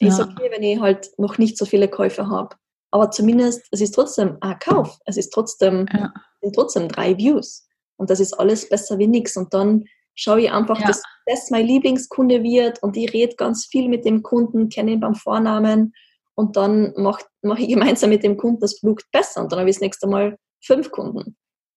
[0.00, 0.08] Ja.
[0.08, 2.56] Ist okay, wenn ich halt noch nicht so viele Käufe habe.
[2.90, 4.98] Aber zumindest, es ist trotzdem ein Kauf.
[5.04, 6.12] Es ist trotzdem, ja.
[6.40, 7.66] sind trotzdem drei Views.
[7.96, 9.36] Und das ist alles besser wie nichts.
[9.36, 10.86] Und dann schaue ich einfach, ja.
[10.86, 15.00] dass das mein Lieblingskunde wird und ich rede ganz viel mit dem Kunden, kenne ihn
[15.00, 15.92] beim Vornamen
[16.34, 19.70] und dann mache mach ich gemeinsam mit dem Kunden das Produkt besser und dann habe
[19.70, 21.36] ich das nächste Mal fünf Kunden.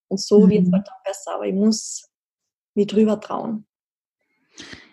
[0.10, 0.50] Und so mhm.
[0.50, 2.10] wird es halt dann besser, aber ich muss
[2.76, 3.66] mich drüber trauen.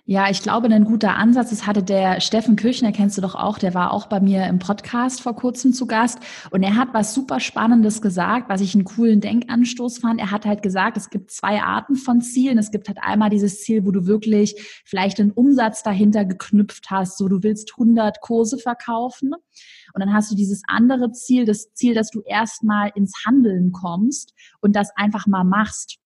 [0.07, 3.57] Ja, ich glaube, ein guter Ansatz, das hatte der Steffen Kirchner, kennst du doch auch,
[3.57, 6.19] der war auch bei mir im Podcast vor kurzem zu Gast
[6.51, 10.21] und er hat was super Spannendes gesagt, was ich einen coolen Denkanstoß fand.
[10.21, 12.59] Er hat halt gesagt, es gibt zwei Arten von Zielen.
[12.59, 17.17] Es gibt halt einmal dieses Ziel, wo du wirklich vielleicht einen Umsatz dahinter geknüpft hast,
[17.17, 21.95] so du willst 100 Kurse verkaufen und dann hast du dieses andere Ziel, das Ziel,
[21.95, 25.97] dass du erstmal ins Handeln kommst und das einfach mal machst.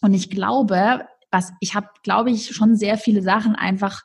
[0.00, 4.02] Und ich glaube, was ich habe, glaube ich, schon sehr viele Sachen einfach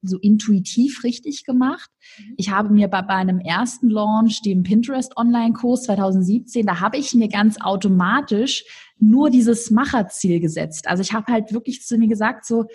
[0.00, 1.90] so intuitiv richtig gemacht.
[2.18, 2.34] Mhm.
[2.36, 7.14] Ich habe mir bei, bei einem ersten Launch, dem Pinterest Online-Kurs 2017, da habe ich
[7.14, 8.64] mir ganz automatisch
[8.98, 10.88] nur dieses Macherziel gesetzt.
[10.88, 12.66] Also ich habe halt wirklich zu mir gesagt, so,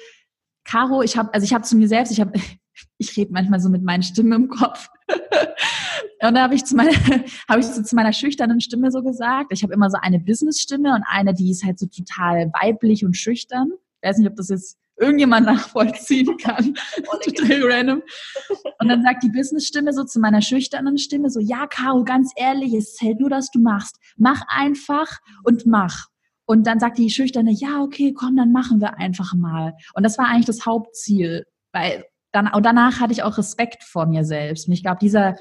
[0.66, 2.34] Caro, ich habe, also ich habe zu mir selbst, ich habe,
[2.98, 4.90] ich rede manchmal so mit meinen Stimmen im Kopf.
[6.22, 6.94] Und da habe ich zu meiner,
[7.50, 9.52] habe ich so zu meiner schüchternen Stimme so gesagt.
[9.52, 13.18] Ich habe immer so eine Business-Stimme und eine, die ist halt so total weiblich und
[13.18, 13.72] schüchtern.
[14.04, 16.74] Ich weiß nicht, ob das jetzt irgendjemand nachvollziehen kann.
[17.24, 18.02] Total random.
[18.80, 22.74] Und dann sagt die Business-Stimme so zu meiner schüchternen Stimme so, ja, Caro, ganz ehrlich,
[22.74, 23.98] es zählt nur, dass du machst.
[24.18, 26.08] Mach einfach und mach.
[26.46, 29.74] Und dann sagt die schüchterne, ja, okay, komm, dann machen wir einfach mal.
[29.94, 34.06] Und das war eigentlich das Hauptziel, weil dann, und danach hatte ich auch Respekt vor
[34.08, 34.68] mir selbst.
[34.68, 35.38] Und ich glaube, dieser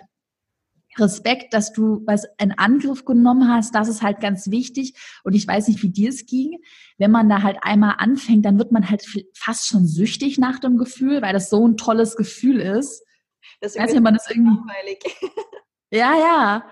[0.99, 4.95] Respekt, dass du was in Angriff genommen hast, das ist halt ganz wichtig.
[5.25, 6.59] Und ich weiß nicht, wie dir es ging.
[6.99, 10.77] Wenn man da halt einmal anfängt, dann wird man halt fast schon süchtig nach dem
[10.77, 13.05] Gefühl, weil das so ein tolles Gefühl ist.
[13.61, 14.57] Das ist weiß nicht, man das irgendwie.
[14.57, 14.99] Langweilig.
[15.95, 16.65] Ja, ja.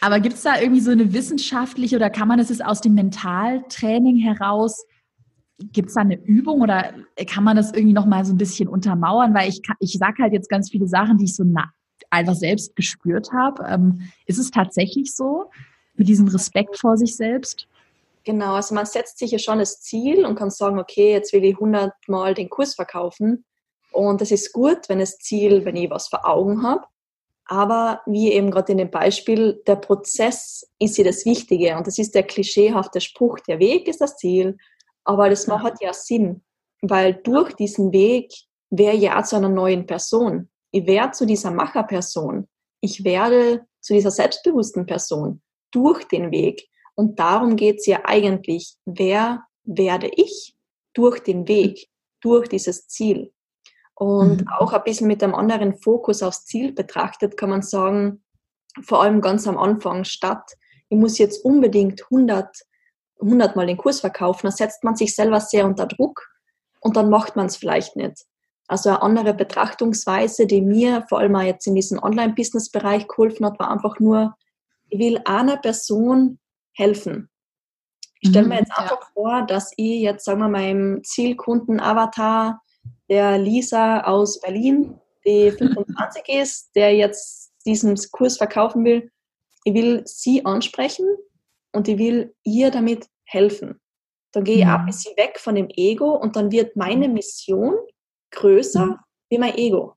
[0.00, 2.94] Aber gibt es da irgendwie so eine wissenschaftliche oder kann man das jetzt aus dem
[2.94, 4.84] Mentaltraining heraus
[5.60, 6.94] Gibt es da eine Übung oder
[7.26, 9.34] kann man das irgendwie noch mal so ein bisschen untermauern?
[9.34, 11.72] Weil ich, ich sage halt jetzt ganz viele Sachen, die ich so na,
[12.10, 13.64] einfach selbst gespürt habe.
[13.68, 15.50] Ähm, ist es tatsächlich so
[15.94, 17.66] mit diesem Respekt vor sich selbst?
[18.24, 21.44] Genau, also man setzt sich ja schon das Ziel und kann sagen, okay, jetzt will
[21.44, 23.44] ich 100 Mal den Kurs verkaufen.
[23.92, 26.84] Und das ist gut, wenn das Ziel, wenn ich was vor Augen habe.
[27.46, 31.76] Aber wie eben gerade in dem Beispiel, der Prozess ist hier das Wichtige.
[31.76, 34.58] Und das ist der klischeehafte Spruch, der Weg ist das Ziel
[35.08, 36.42] aber das macht ja Sinn,
[36.82, 38.30] weil durch diesen Weg
[38.68, 40.50] wäre ja zu einer neuen Person.
[40.70, 42.48] Ich werde zu dieser Macherperson.
[42.80, 46.68] Ich werde zu dieser selbstbewussten Person durch den Weg.
[46.94, 48.76] Und darum geht es ja eigentlich.
[48.84, 50.56] Wer werde ich
[50.94, 51.88] durch den Weg,
[52.20, 53.32] durch dieses Ziel?
[53.94, 54.48] Und mhm.
[54.58, 58.22] auch ein bisschen mit einem anderen Fokus aufs Ziel betrachtet, kann man sagen,
[58.82, 60.52] vor allem ganz am Anfang, statt
[60.88, 62.64] ich muss jetzt unbedingt 100
[63.20, 66.28] hundertmal den Kurs verkaufen, dann setzt man sich selber sehr unter Druck
[66.80, 68.24] und dann macht man es vielleicht nicht.
[68.68, 73.58] Also eine andere Betrachtungsweise, die mir vor allem auch jetzt in diesem Online-Business-Bereich geholfen hat,
[73.58, 74.36] war einfach nur,
[74.90, 76.38] ich will einer Person
[76.74, 77.30] helfen.
[78.20, 79.08] Ich stelle mir mhm, jetzt einfach ja.
[79.14, 82.60] vor, dass ich jetzt, sagen wir, meinem Zielkunden-Avatar,
[83.08, 89.10] der Lisa aus Berlin, die 25 ist, der jetzt diesen Kurs verkaufen will,
[89.64, 91.06] ich will sie ansprechen
[91.72, 93.80] und ich will ihr damit helfen.
[94.32, 94.70] Dann gehe ich mhm.
[94.70, 97.74] ein bisschen weg von dem Ego und dann wird meine Mission
[98.30, 98.96] größer mhm.
[99.30, 99.94] wie mein Ego.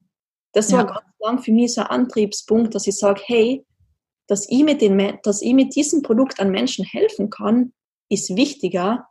[0.54, 0.86] Das war ja.
[0.86, 3.66] ganz lang für mich so ein Antriebspunkt, dass ich sage, hey,
[4.28, 7.74] dass ich, mit den, dass ich mit diesem Produkt an Menschen helfen kann,
[8.10, 9.08] ist wichtiger,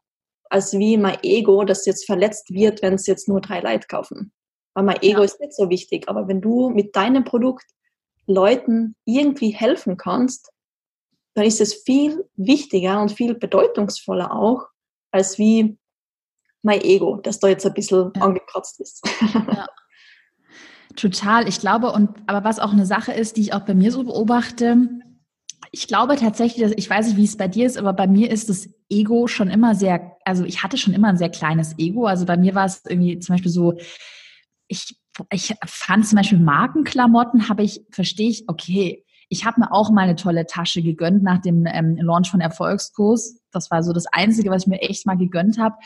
[0.50, 4.32] als wie mein Ego, das jetzt verletzt wird, wenn es jetzt nur drei Leute kaufen.
[4.74, 5.24] Weil mein Ego ja.
[5.24, 6.08] ist nicht so wichtig.
[6.08, 7.66] Aber wenn du mit deinem Produkt
[8.26, 10.50] Leuten irgendwie helfen kannst,
[11.34, 14.66] dann ist es viel wichtiger und viel bedeutungsvoller auch,
[15.12, 15.78] als wie
[16.62, 18.22] mein Ego, das da jetzt ein bisschen ja.
[18.22, 19.02] angekratzt ist.
[19.34, 19.66] Ja.
[20.96, 21.48] Total.
[21.48, 24.02] Ich glaube, und aber was auch eine Sache ist, die ich auch bei mir so
[24.02, 24.88] beobachte,
[25.72, 28.30] ich glaube tatsächlich, dass, ich weiß nicht, wie es bei dir ist, aber bei mir
[28.30, 32.06] ist das Ego schon immer sehr, also ich hatte schon immer ein sehr kleines Ego.
[32.06, 33.74] Also bei mir war es irgendwie zum Beispiel so,
[34.66, 34.96] ich,
[35.30, 40.02] ich fand zum Beispiel Markenklamotten, habe ich, verstehe ich, okay, ich habe mir auch mal
[40.02, 43.39] eine tolle Tasche gegönnt nach dem ähm, Launch von Erfolgskurs.
[43.52, 45.76] Das war so das Einzige, was ich mir echt mal gegönnt habe.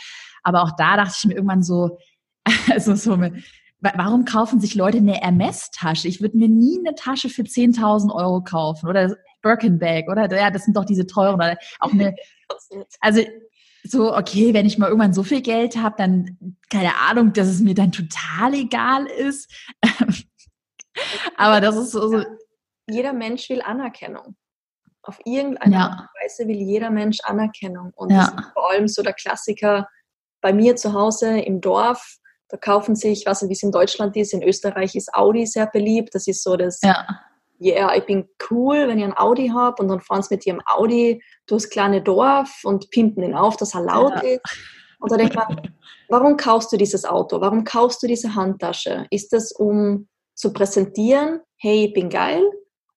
[0.43, 1.99] Aber auch da dachte ich mir irgendwann so,
[2.71, 3.19] also so,
[3.81, 6.09] warum kaufen sich Leute eine Hermes-Tasche?
[6.09, 10.65] Ich würde mir nie eine Tasche für 10.000 Euro kaufen oder Birkenbag oder ja, das
[10.65, 12.15] sind doch diese teuren oder auch eine,
[13.01, 13.23] also
[13.87, 17.61] so, okay, wenn ich mal irgendwann so viel Geld habe, dann, keine Ahnung, dass es
[17.61, 19.53] mir dann total egal ist.
[21.37, 22.25] Aber das ist so, so
[22.89, 24.37] jeder Mensch will Anerkennung.
[25.07, 26.09] Auf irgendeine ja.
[26.23, 27.93] Weise will jeder Mensch Anerkennung.
[27.95, 28.19] Und ja.
[28.19, 29.89] das ist vor allem so der Klassiker
[30.41, 32.17] bei mir zu Hause im Dorf.
[32.49, 35.47] Da kaufen sich, ich weiß nicht, wie es in Deutschland ist, in Österreich ist Audi
[35.47, 36.15] sehr beliebt.
[36.15, 37.07] Das ist so das, ja,
[37.61, 40.61] yeah, ich bin cool, wenn ich ein Audi habe und dann fahren sie mit ihrem
[40.67, 44.31] Audi durchs kleine Dorf und pimpen ihn auf, dass er laut ja.
[44.31, 44.41] ist.
[45.01, 45.75] Und da denkt man,
[46.09, 47.41] warum kaufst du dieses Auto?
[47.41, 49.07] Warum kaufst du diese Handtasche?
[49.11, 52.43] Ist das, um zu präsentieren, hey, ich bin geil?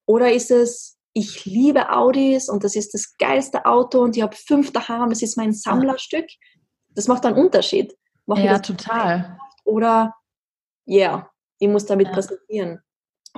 [0.06, 4.36] Oder ist es, ich liebe Audis und das ist das geilste Auto und ich habe
[4.36, 6.28] fünf daheim, das ist mein Sammlerstück.
[6.90, 7.96] Das macht einen Unterschied.
[8.28, 9.40] Mache ja, total.
[9.64, 10.14] Oder,
[10.86, 12.14] ja, yeah, ich muss damit ja.
[12.14, 12.82] präsentieren.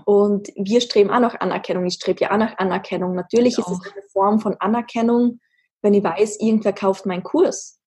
[0.04, 1.86] Und wir streben auch nach Anerkennung.
[1.86, 3.16] Ich strebe ja auch nach Anerkennung.
[3.16, 3.80] Natürlich ich ist auch.
[3.86, 5.40] es eine Form von Anerkennung,
[5.82, 7.80] wenn ich weiß, irgendwer kauft meinen Kurs.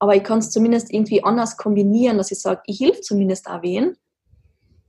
[0.00, 3.62] aber ich kann es zumindest irgendwie anders kombinieren, dass ich sage, ich hilf zumindest auch
[3.62, 3.96] wen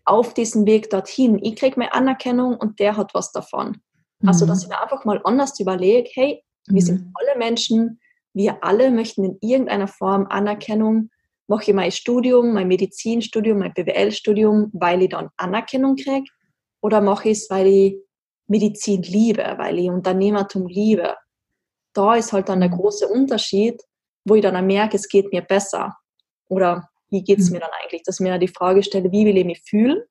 [0.05, 1.39] auf diesem Weg dorthin.
[1.43, 3.81] Ich kriege meine Anerkennung und der hat was davon.
[4.25, 4.49] Also, mhm.
[4.49, 6.86] Dass ich mir einfach mal anders überlege, hey, wir mhm.
[6.86, 7.99] sind alle Menschen,
[8.34, 11.10] wir alle möchten in irgendeiner Form Anerkennung.
[11.47, 16.29] Mache ich mein Studium, mein Medizinstudium, mein BWL-Studium, weil ich dann Anerkennung kriege?
[16.82, 17.95] Oder mache ich es, weil ich
[18.47, 21.15] Medizin liebe, weil ich Unternehmertum liebe?
[21.93, 22.75] Da ist halt dann der mhm.
[22.75, 23.82] große Unterschied,
[24.25, 25.97] wo ich dann merke, es geht mir besser.
[26.49, 27.55] Oder wie geht es mhm.
[27.55, 28.03] mir dann eigentlich?
[28.03, 30.03] Dass ich mir die Frage stelle, wie will ich mich fühlen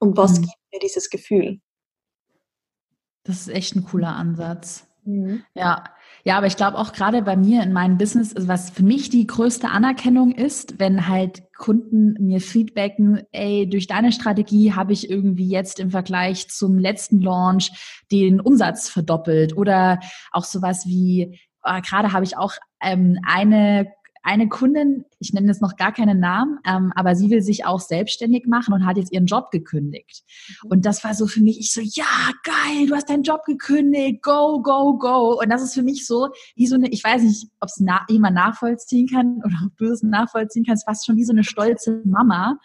[0.00, 0.42] und was mhm.
[0.42, 1.60] gibt mir dieses Gefühl?
[3.26, 4.86] Das ist echt ein cooler Ansatz.
[5.04, 5.42] Mhm.
[5.54, 5.84] Ja,
[6.24, 9.10] ja, aber ich glaube auch gerade bei mir in meinem Business, also was für mich
[9.10, 15.08] die größte Anerkennung ist, wenn halt Kunden mir feedbacken, ey, durch deine Strategie habe ich
[15.08, 17.70] irgendwie jetzt im Vergleich zum letzten Launch
[18.10, 20.00] den Umsatz verdoppelt oder
[20.32, 23.86] auch sowas wie, äh, gerade habe ich auch ähm, eine
[24.26, 27.78] eine Kundin, ich nenne jetzt noch gar keinen Namen, ähm, aber sie will sich auch
[27.78, 30.24] selbstständig machen und hat jetzt ihren Job gekündigt.
[30.64, 30.70] Mhm.
[30.70, 34.22] Und das war so für mich, ich so, ja, geil, du hast deinen Job gekündigt,
[34.22, 35.40] go, go, go.
[35.40, 38.04] Und das ist für mich so, wie so eine, ich weiß nicht, ob es na,
[38.08, 42.02] jemand nachvollziehen kann oder ob du es nachvollziehen kannst, fast schon wie so eine stolze
[42.04, 42.58] Mama,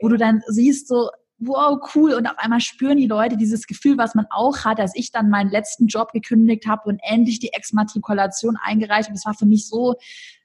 [0.00, 2.14] wo du dann siehst so, wow, cool.
[2.14, 5.30] Und auf einmal spüren die Leute dieses Gefühl, was man auch hat, als ich dann
[5.30, 9.14] meinen letzten Job gekündigt habe und endlich die Exmatrikulation eingereicht habe.
[9.14, 9.94] Das war für mich so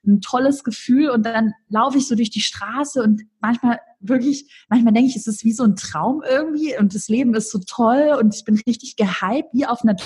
[0.06, 1.10] ein tolles Gefühl.
[1.10, 5.26] Und dann laufe ich so durch die Straße und manchmal wirklich, manchmal denke ich, es
[5.26, 8.60] ist wie so ein Traum irgendwie und das Leben ist so toll und ich bin
[8.66, 9.96] richtig gehypt, wie auf einer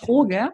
[0.00, 0.52] Droge.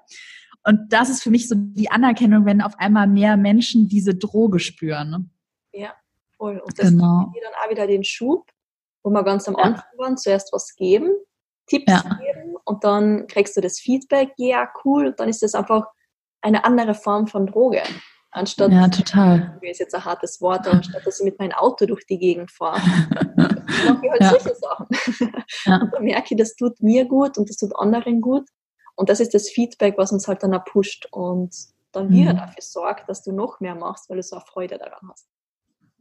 [0.67, 4.59] Und das ist für mich so die Anerkennung, wenn auf einmal mehr Menschen diese Droge
[4.61, 5.31] spüren.
[5.73, 5.93] Ja,
[6.37, 6.59] voll.
[6.59, 7.25] Und das genau.
[7.25, 8.51] gibt dir dann auch wieder den Schub,
[9.05, 9.65] wo wir ganz am ja.
[9.65, 11.13] Anfang waren, zuerst was geben,
[11.67, 12.03] Tipps ja.
[12.21, 15.87] geben und dann kriegst du das Feedback, ja, cool, dann ist das einfach
[16.41, 17.83] eine andere Form von Droge.
[18.31, 19.61] Anstatt, ja, total.
[19.63, 22.81] ist jetzt ein hartes Wort, anstatt dass ich mit meinem Auto durch die Gegend fahre,
[23.37, 24.31] mache ich halt ja.
[24.31, 24.87] solche Sachen.
[25.65, 25.77] Ja.
[25.77, 28.49] Und dann merke ich, das tut mir gut und das tut anderen gut.
[28.97, 31.55] Und das ist das Feedback, was uns halt dann auch pusht und
[31.93, 32.39] dann wieder mhm.
[32.39, 35.29] dafür sorgt, dass du noch mehr machst, weil du so eine Freude daran hast.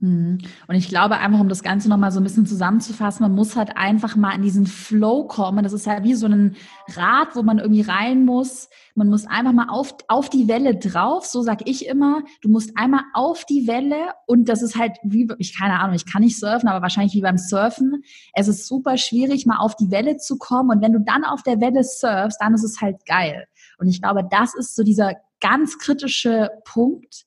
[0.04, 0.40] Mhm.
[0.68, 3.78] Und ich glaube einfach, um das Ganze nochmal so ein bisschen zusammenzufassen, man muss halt
[3.78, 5.64] einfach mal in diesen Flow kommen.
[5.64, 6.58] Das ist ja wie so ein
[6.90, 8.70] Rad, wo man irgendwie rein muss.
[8.96, 12.22] Man muss einfach mal auf, auf die Welle drauf, so sag ich immer.
[12.42, 16.06] Du musst einmal auf die Welle und das ist halt wie, ich keine Ahnung, ich
[16.06, 18.04] kann nicht surfen, aber wahrscheinlich wie beim Surfen.
[18.34, 21.44] Es ist super schwierig, mal auf die Welle zu kommen und wenn du dann auf
[21.44, 23.48] der Welle surfst, dann ist es halt geil.
[23.78, 27.26] Und ich glaube, das ist so dieser ganz kritische Punkt,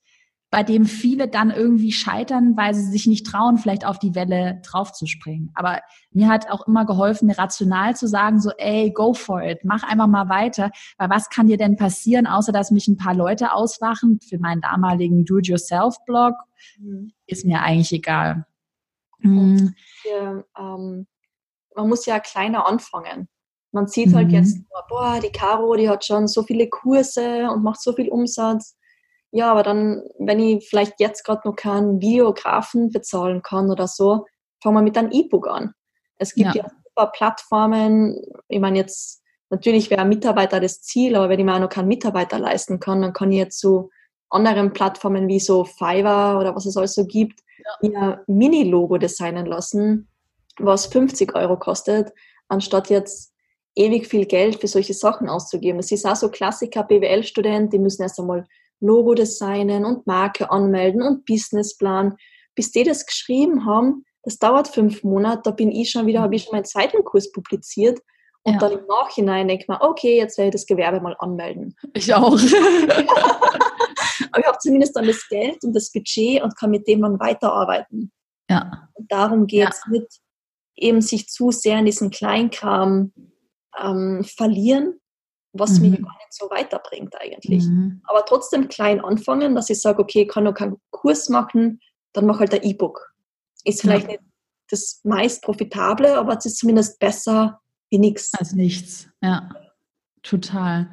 [0.51, 4.61] bei dem viele dann irgendwie scheitern, weil sie sich nicht trauen, vielleicht auf die Welle
[4.65, 5.51] draufzuspringen.
[5.55, 5.81] Aber
[6.13, 9.83] mir hat auch immer geholfen, mir rational zu sagen, so, ey, go for it, mach
[9.83, 13.53] einfach mal weiter, weil was kann dir denn passieren, außer dass mich ein paar Leute
[13.53, 16.35] auswachen für meinen damaligen Do-it-yourself-Blog,
[16.79, 17.13] mhm.
[17.27, 18.47] ist mir eigentlich egal.
[19.19, 19.75] Mhm.
[20.05, 21.07] Ja, ähm,
[21.75, 23.29] man muss ja kleiner anfangen.
[23.73, 24.35] Man sieht halt mhm.
[24.35, 28.77] jetzt, boah, die Caro, die hat schon so viele Kurse und macht so viel Umsatz
[29.31, 34.27] ja, aber dann, wenn ich vielleicht jetzt gerade noch keinen Videografen bezahlen kann oder so,
[34.63, 35.73] fangen wir mit einem E-Book an.
[36.19, 38.21] Es gibt ja, ja super Plattformen.
[38.49, 41.69] Ich meine, jetzt natürlich wäre ein Mitarbeiter das Ziel, aber wenn ich mir auch noch
[41.69, 43.91] keinen Mitarbeiter leisten kann, dann kann ich jetzt so
[44.31, 47.41] anderen Plattformen wie so Fiverr oder was es alles so gibt,
[47.81, 47.89] ja.
[47.89, 50.09] mir Mini-Logo designen lassen,
[50.59, 52.13] was 50 Euro kostet,
[52.49, 53.33] anstatt jetzt
[53.77, 55.79] ewig viel Geld für solche Sachen auszugeben.
[55.79, 58.47] Es ist auch so Klassiker, BWL-Student, die müssen erst einmal
[58.81, 62.17] Logo designen und Marke anmelden und Businessplan.
[62.55, 66.35] Bis die das geschrieben haben, das dauert fünf Monate, da bin ich schon wieder, habe
[66.35, 68.01] ich schon meinen zweiten Kurs publiziert
[68.43, 68.59] und ja.
[68.61, 71.75] dann im Nachhinein denke ich mir, okay, jetzt werde ich das Gewerbe mal anmelden.
[71.95, 72.33] Ich auch.
[74.31, 77.19] Aber ich habe zumindest dann das Geld und das Budget und kann mit dem dann
[77.19, 78.13] weiterarbeiten.
[78.49, 78.89] Ja.
[78.95, 79.93] Und darum geht es ja.
[79.93, 80.21] nicht,
[80.77, 83.13] eben sich zu sehr in diesen Kleinkram
[83.81, 85.01] ähm, verlieren,
[85.59, 85.91] was mhm.
[85.91, 87.65] mich gar nicht so weiterbringt eigentlich.
[87.65, 88.01] Mhm.
[88.05, 91.81] Aber trotzdem klein anfangen, dass ich sage, okay, ich kann noch keinen Kurs machen,
[92.13, 93.13] dann mach halt ein E-Book.
[93.65, 94.13] Ist vielleicht ja.
[94.13, 94.23] nicht
[94.71, 98.35] das meist profitable, aber es ist zumindest besser wie nichts.
[98.35, 99.49] Als nichts, ja.
[100.23, 100.91] Total.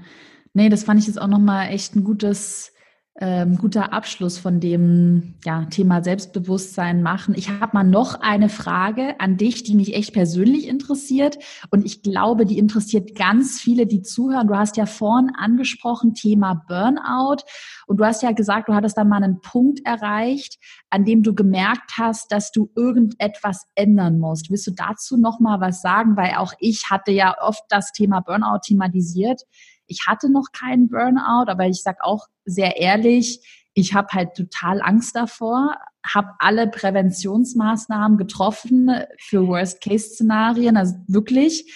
[0.54, 2.73] Nee, das fand ich jetzt auch nochmal echt ein gutes
[3.20, 7.36] ähm, guter Abschluss von dem ja, Thema Selbstbewusstsein machen.
[7.38, 11.38] Ich habe mal noch eine Frage an dich, die mich echt persönlich interessiert
[11.70, 14.48] und ich glaube, die interessiert ganz viele, die zuhören.
[14.48, 17.44] Du hast ja vorhin angesprochen Thema Burnout
[17.86, 20.58] und du hast ja gesagt, du hattest da mal einen Punkt erreicht,
[20.90, 24.50] an dem du gemerkt hast, dass du irgendetwas ändern musst.
[24.50, 26.18] Willst du dazu noch mal was sagen?
[26.18, 29.44] Weil auch ich hatte ja oft das Thema Burnout thematisiert.
[29.88, 33.42] Ich hatte noch keinen Burnout, aber ich sage auch sehr ehrlich,
[33.74, 35.76] ich habe halt total Angst davor,
[36.06, 40.78] habe alle Präventionsmaßnahmen getroffen für Worst-Case-Szenarien.
[40.78, 41.74] Also wirklich,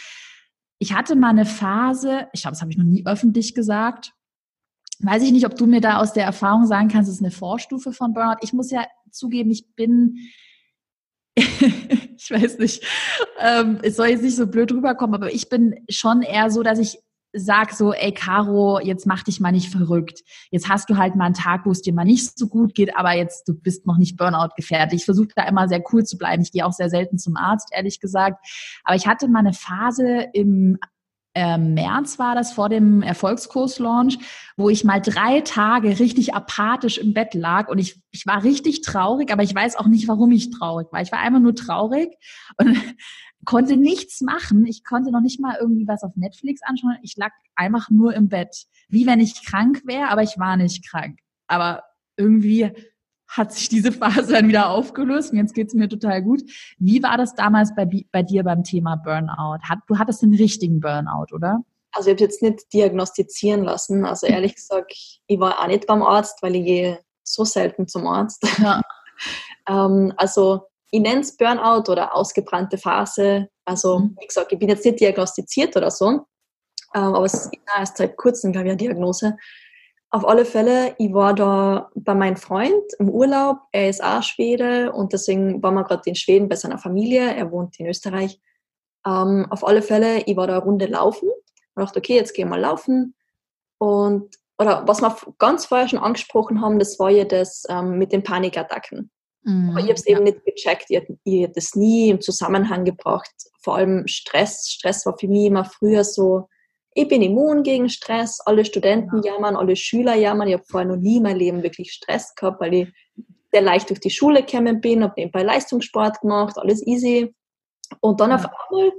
[0.79, 4.13] ich hatte mal eine Phase, ich glaube, das habe ich noch nie öffentlich gesagt.
[4.99, 7.31] Weiß ich nicht, ob du mir da aus der Erfahrung sagen kannst, es ist eine
[7.31, 8.37] Vorstufe von Burnout.
[8.41, 10.17] Ich muss ja zugeben, ich bin,
[11.35, 12.83] ich weiß nicht,
[13.39, 16.79] ähm, es soll jetzt nicht so blöd rüberkommen, aber ich bin schon eher so, dass
[16.79, 16.99] ich
[17.37, 20.23] sag so, ey Caro, jetzt mach dich mal nicht verrückt.
[20.51, 22.95] Jetzt hast du halt mal einen Tag, wo es dir mal nicht so gut geht,
[22.95, 24.93] aber jetzt du bist noch nicht Burnout gefährdet.
[24.93, 26.41] Ich versuche da immer sehr cool zu bleiben.
[26.41, 28.45] Ich gehe auch sehr selten zum Arzt, ehrlich gesagt.
[28.83, 30.77] Aber ich hatte mal eine Phase im
[31.37, 34.17] äh, März war das vor dem Erfolgskurs-Launch,
[34.55, 38.81] wo ich mal drei Tage richtig apathisch im Bett lag und ich, ich war richtig
[38.81, 40.99] traurig, aber ich weiß auch nicht, warum ich traurig war.
[41.03, 42.09] Ich war einfach nur traurig
[42.57, 42.75] und
[43.47, 44.65] konnte nichts machen.
[44.65, 46.97] Ich konnte noch nicht mal irgendwie was auf Netflix anschauen.
[47.01, 48.65] Ich lag einfach nur im Bett.
[48.89, 51.19] Wie wenn ich krank wäre, aber ich war nicht krank.
[51.47, 51.83] Aber
[52.17, 52.71] irgendwie
[53.25, 56.43] hat sich diese Phase dann wieder aufgelöst und jetzt geht's mir total gut.
[56.77, 59.59] Wie war das damals bei, bei dir beim Thema Burnout?
[59.63, 61.61] Hat, du hattest den richtigen Burnout, oder?
[61.93, 64.05] Also ich habe jetzt nicht diagnostizieren lassen.
[64.05, 64.91] Also ehrlich gesagt,
[65.25, 68.45] ich war auch nicht beim Arzt, weil ich gehe so selten zum Arzt.
[68.59, 68.81] Ja.
[69.69, 73.49] ähm, also ich nenne es Burnout oder ausgebrannte Phase.
[73.65, 74.15] Also, mhm.
[74.19, 76.23] wie gesagt, ich bin jetzt nicht diagnostiziert oder so, ähm,
[76.93, 79.37] aber es ist erst seit kurzem, glaube ich, eine Diagnose.
[80.09, 83.59] Auf alle Fälle, ich war da bei meinem Freund im Urlaub.
[83.73, 87.35] Er ist auch Schwede und deswegen waren wir gerade in Schweden bei seiner Familie.
[87.35, 88.39] Er wohnt in Österreich.
[89.05, 92.47] Ähm, auf alle Fälle, ich war da eine Runde laufen und dachte, okay, jetzt gehen
[92.49, 93.15] wir laufen.
[93.79, 98.13] Und, oder was wir ganz vorher schon angesprochen haben, das war ja das ähm, mit
[98.13, 99.11] den Panikattacken.
[99.47, 99.69] Mhm.
[99.69, 100.87] Aber ich habe es eben nicht gecheckt.
[100.89, 103.31] Ich, ich habe das nie im Zusammenhang gebracht.
[103.61, 104.69] Vor allem Stress.
[104.69, 106.49] Stress war für mich immer früher so,
[106.93, 108.41] ich bin immun gegen Stress.
[108.41, 109.33] Alle Studenten ja.
[109.33, 110.49] jammern, alle Schüler jammern.
[110.49, 112.87] Ich habe vorher noch nie in meinem Leben wirklich Stress gehabt, weil ich
[113.53, 117.33] sehr leicht durch die Schule gekommen bin, habe nebenbei Leistungssport gemacht, alles easy.
[118.01, 118.35] Und dann ja.
[118.35, 118.91] auf einmal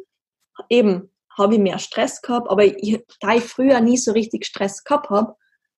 [0.70, 4.82] eben habe ich mehr Stress gehabt, aber ich, da ich früher nie so richtig Stress
[4.82, 5.36] gehabt habe,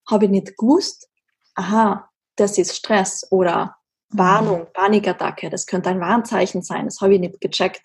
[0.09, 1.09] habe ich nicht gewusst,
[1.57, 3.77] aha, das ist Stress oder
[4.11, 7.83] Warnung, Panikattacke, das könnte ein Warnzeichen sein, das habe ich nicht gecheckt.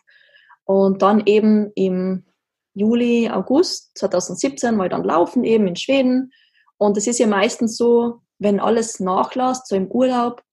[0.63, 2.25] Und dann eben im
[2.73, 6.33] Juli, August 2017 war ich dann laufen eben in Schweden.
[6.77, 10.43] Und es ist ja meistens so, wenn alles nachlässt, so im Urlaub,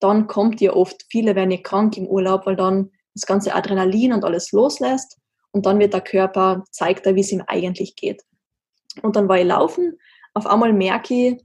[0.00, 4.12] dann kommt ja oft, viele werden ja krank im Urlaub, weil dann das ganze Adrenalin
[4.12, 5.18] und alles loslässt
[5.52, 8.22] und dann wird der Körper, zeigt er, wie es ihm eigentlich geht.
[9.02, 9.98] Und dann war ich laufen,
[10.34, 11.44] auf einmal merke ich,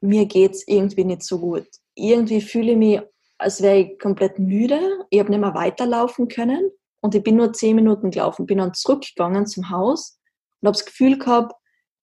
[0.00, 3.00] mir geht's irgendwie nicht so gut irgendwie fühle ich mich,
[3.38, 4.80] als wäre ich komplett müde.
[5.10, 6.70] Ich habe nicht mehr weiterlaufen können
[7.00, 10.18] und ich bin nur zehn Minuten gelaufen, bin dann zurückgegangen zum Haus
[10.60, 11.52] und habe das Gefühl gehabt,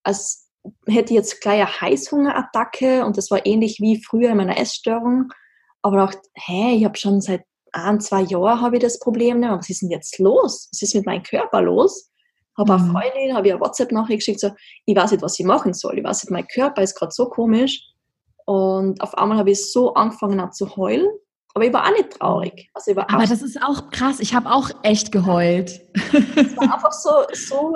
[0.04, 0.50] als
[0.88, 5.32] hätte ich jetzt gleich eine Heißhungerattacke und das war ähnlich wie früher in meiner Essstörung.
[5.82, 9.52] Aber dachte, hä, ich habe schon seit ein, zwei Jahren habe ich das Problem nicht.
[9.52, 10.70] Was ist denn jetzt los?
[10.72, 12.12] Was ist mit meinem Körper los?
[12.58, 12.80] Habe mhm.
[12.80, 14.52] eine Freundin, habe ich eine WhatsApp-Nachricht geschickt, so,
[14.86, 15.98] ich weiß nicht, was ich machen soll.
[15.98, 17.82] Ich weiß nicht, mein Körper ist gerade so komisch.
[18.50, 21.08] Und auf einmal habe ich so angefangen an zu heulen.
[21.54, 22.72] Aber ich war auch nicht traurig.
[22.74, 24.20] Also aber auch das ist auch krass.
[24.20, 25.82] Ich habe auch echt geheult.
[25.94, 27.76] Es war einfach so, so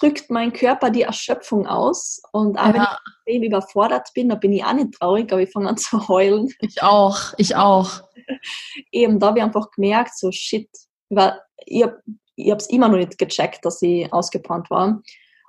[0.00, 2.20] drückt mein Körper die Erschöpfung aus.
[2.32, 2.74] Und auch ja.
[2.74, 5.76] wenn ich extrem überfordert bin, da bin ich auch nicht traurig, aber ich fange an
[5.76, 6.52] zu heulen.
[6.58, 8.02] Ich auch, ich auch.
[8.90, 10.68] Eben, da habe ich einfach gemerkt, so shit,
[11.08, 12.00] weil ich habe
[12.36, 15.02] es immer noch nicht gecheckt, dass ich ausgebrannt war.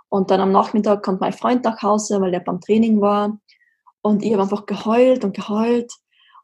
[0.10, 3.40] Und dann am Nachmittag kommt mein Freund nach Hause, weil der beim Training war.
[4.02, 5.92] Und ich habe einfach geheult und geheult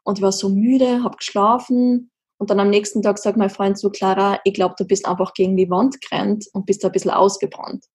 [0.04, 2.12] und ich war so müde, habe geschlafen.
[2.38, 5.34] Und dann am nächsten Tag sagt mein Freund so, Clara, ich glaube, du bist einfach
[5.34, 7.86] gegen die Wand gerannt und bist ein bisschen ausgebrannt.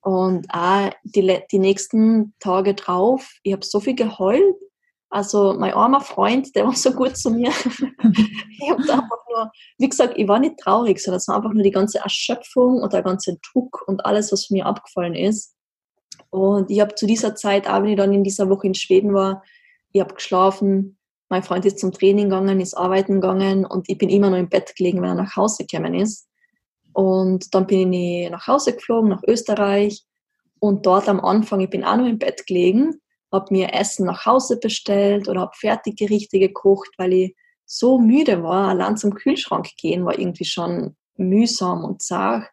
[0.00, 4.56] Und auch die, die nächsten Tage drauf, ich habe so viel geheult.
[5.10, 7.50] Also mein armer Freund, der war so gut zu mir.
[8.60, 11.62] ich habe einfach nur, wie gesagt, ich war nicht traurig, sondern es war einfach nur
[11.62, 15.54] die ganze Erschöpfung und der ganze Druck und alles, was von mir abgefallen ist.
[16.30, 19.14] Und ich habe zu dieser Zeit, auch wenn ich dann in dieser Woche in Schweden
[19.14, 19.42] war,
[19.92, 20.98] ich habe geschlafen,
[21.28, 24.48] mein Freund ist zum Training gegangen, ist arbeiten gegangen und ich bin immer noch im
[24.48, 26.28] Bett gelegen, wenn er nach Hause gekommen ist.
[26.92, 30.04] Und dann bin ich nach Hause geflogen, nach Österreich.
[30.58, 33.00] Und dort am Anfang, ich bin auch noch im Bett gelegen,
[33.30, 38.68] habe mir Essen nach Hause bestellt oder habe Fertiggerichte gekocht, weil ich so müde war.
[38.68, 42.48] Allein zum Kühlschrank gehen war irgendwie schon mühsam und zart.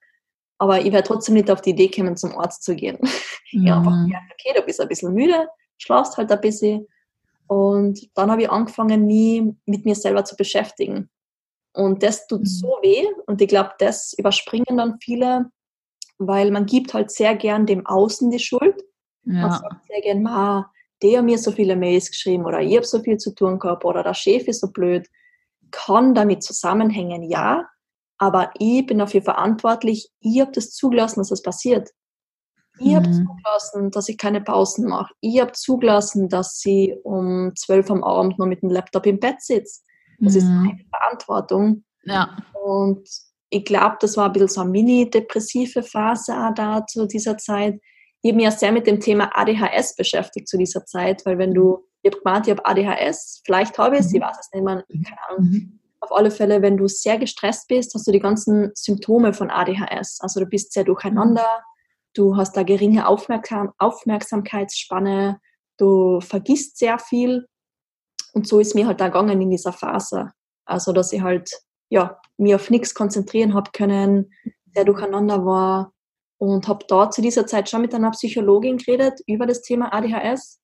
[0.57, 2.97] Aber ich wäre trotzdem nicht auf die Idee gekommen, zum Arzt zu gehen.
[3.51, 3.67] Mhm.
[3.67, 5.47] Ja, gemerkt, okay, du bist ein bisschen müde,
[5.77, 6.87] schlafst halt ein bisschen.
[7.47, 11.09] Und dann habe ich angefangen, mich mit mir selber zu beschäftigen.
[11.73, 12.45] Und das tut mhm.
[12.45, 13.05] so weh.
[13.27, 15.51] Und ich glaube, das überspringen dann viele,
[16.17, 18.81] weil man gibt halt sehr gern dem Außen die Schuld.
[19.25, 19.33] Ja.
[19.41, 23.01] Man sagt sehr gern, ma, der mir so viele Mails geschrieben oder ich habe so
[23.01, 25.07] viel zu tun gehabt oder der Chef ist so blöd,
[25.71, 27.67] kann damit zusammenhängen, ja,
[28.18, 31.89] aber ich bin dafür verantwortlich, ich habe das zugelassen, dass das passiert.
[32.80, 32.95] Ich mhm.
[32.95, 35.13] habe zugelassen, dass ich keine Pausen mache.
[35.22, 39.41] Ich habe zugelassen, dass sie um zwölf am Abend nur mit dem Laptop im Bett
[39.41, 39.86] sitzt.
[40.20, 40.39] Das mhm.
[40.39, 41.84] ist meine Verantwortung.
[42.03, 42.38] Ja.
[42.63, 43.07] Und
[43.49, 47.80] ich glaube, das war ein bisschen so eine mini-depressive Phase auch da zu dieser Zeit.
[48.22, 51.53] Ich habe mich ja sehr mit dem Thema ADHS beschäftigt zu dieser Zeit, weil wenn
[51.53, 54.18] du, ich habe gemeint, ich habe ADHS, vielleicht habe ich es, mhm.
[54.18, 55.80] ich weiß es nicht, man, keine Ahnung.
[56.05, 60.19] Auf alle Fälle, wenn du sehr gestresst bist, hast du die ganzen Symptome von ADHS.
[60.21, 61.63] Also du bist sehr durcheinander,
[62.13, 65.39] du hast da geringe Aufmerksam Aufmerksamkeitsspanne,
[65.77, 67.47] du vergisst sehr viel.
[68.33, 70.31] Und so ist mir halt da gegangen in dieser Phase.
[70.65, 71.49] Also, dass ich halt,
[71.89, 74.31] ja, mir auf nichts konzentrieren habe können,
[74.75, 75.91] sehr durcheinander war
[76.37, 80.61] und habe dort zu dieser Zeit schon mit einer Psychologin geredet über das Thema ADHS.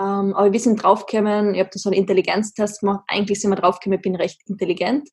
[0.00, 3.56] Ähm, aber wir sind draufgekommen, ich habe da so einen Intelligenztest gemacht, eigentlich sind wir
[3.56, 5.08] draufgekommen, ich bin recht intelligent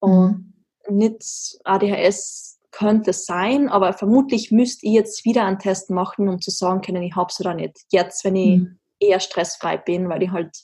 [0.00, 0.54] und
[0.88, 0.96] mhm.
[0.96, 6.40] nicht ADHS könnte es sein, aber vermutlich müsste ich jetzt wieder einen Test machen, um
[6.40, 7.78] zu sagen können, ich habe es oder nicht.
[7.90, 8.78] Jetzt, wenn ich mhm.
[9.00, 10.56] eher stressfrei bin, weil ich halt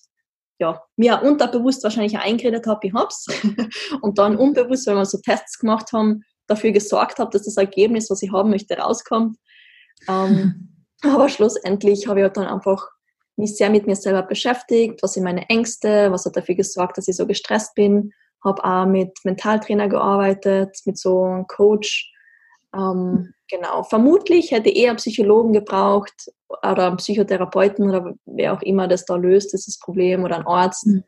[0.58, 3.26] ja, mir unterbewusst wahrscheinlich eingeredet habe, ich hab's.
[4.00, 8.08] und dann unbewusst, wenn wir so Tests gemacht haben, dafür gesorgt habe, dass das Ergebnis,
[8.08, 9.36] was ich haben möchte, rauskommt.
[10.08, 12.88] Ähm, aber schlussendlich habe ich halt dann einfach
[13.36, 17.08] mich sehr mit mir selber beschäftigt, was sind meine Ängste, was hat dafür gesorgt, dass
[17.08, 18.12] ich so gestresst bin,
[18.44, 22.12] habe auch mit Mentaltrainer gearbeitet, mit so einem Coach.
[22.74, 28.62] Ähm, genau, vermutlich hätte ich eher einen Psychologen gebraucht oder einen Psychotherapeuten oder wer auch
[28.62, 30.86] immer das da löst, dieses Problem oder einen Arzt.
[30.86, 31.04] Mhm.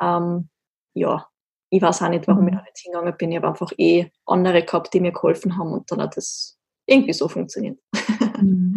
[0.00, 0.48] Ähm,
[0.94, 1.26] ja,
[1.70, 2.58] ich weiß auch nicht, warum ich mhm.
[2.58, 3.32] da nicht hingegangen bin.
[3.32, 6.56] Ich habe einfach eh andere gehabt, die mir geholfen haben und dann hat das
[6.86, 7.78] irgendwie so funktioniert.
[8.40, 8.76] Mhm.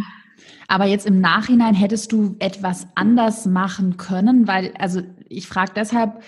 [0.67, 6.21] Aber jetzt im Nachhinein hättest du etwas anders machen können, weil, also ich frage deshalb,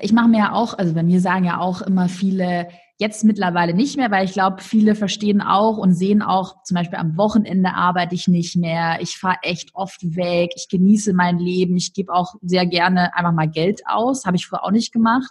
[0.00, 2.68] ich mache mir ja auch, also bei mir sagen ja auch immer viele,
[2.98, 6.98] jetzt mittlerweile nicht mehr, weil ich glaube, viele verstehen auch und sehen auch, zum Beispiel
[6.98, 11.76] am Wochenende arbeite ich nicht mehr, ich fahre echt oft weg, ich genieße mein Leben,
[11.76, 15.30] ich gebe auch sehr gerne einfach mal Geld aus, habe ich früher auch nicht gemacht,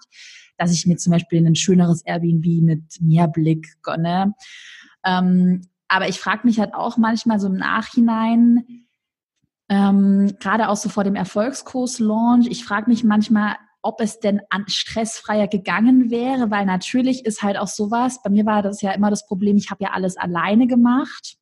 [0.57, 4.33] dass ich mir zum Beispiel ein schöneres Airbnb mit Meerblick gönne.
[5.03, 5.61] Ähm,
[5.95, 8.85] aber ich frage mich halt auch manchmal so im Nachhinein,
[9.69, 14.65] ähm, gerade auch so vor dem Erfolgskurs-Launch, ich frage mich manchmal, ob es denn an
[14.67, 19.09] stressfreier gegangen wäre, weil natürlich ist halt auch sowas, bei mir war das ja immer
[19.09, 21.37] das Problem, ich habe ja alles alleine gemacht.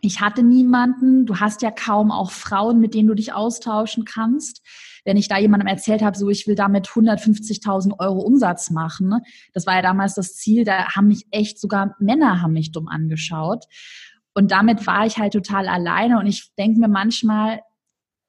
[0.00, 4.62] Ich hatte niemanden, du hast ja kaum auch Frauen, mit denen du dich austauschen kannst.
[5.04, 9.20] Wenn ich da jemandem erzählt habe, so ich will damit 150.000 Euro Umsatz machen,
[9.52, 12.88] das war ja damals das Ziel, da haben mich echt sogar Männer haben mich dumm
[12.88, 13.64] angeschaut.
[14.34, 17.60] Und damit war ich halt total alleine und ich denke mir manchmal,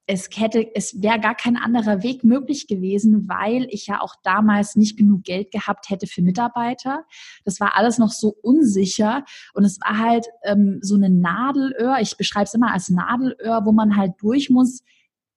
[0.07, 4.75] es hätte, es wäre gar kein anderer Weg möglich gewesen, weil ich ja auch damals
[4.75, 7.05] nicht genug Geld gehabt hätte für Mitarbeiter.
[7.43, 11.97] Das war alles noch so unsicher und es war halt ähm, so eine Nadelöhr.
[12.01, 14.83] Ich beschreibe es immer als Nadelöhr, wo man halt durch muss.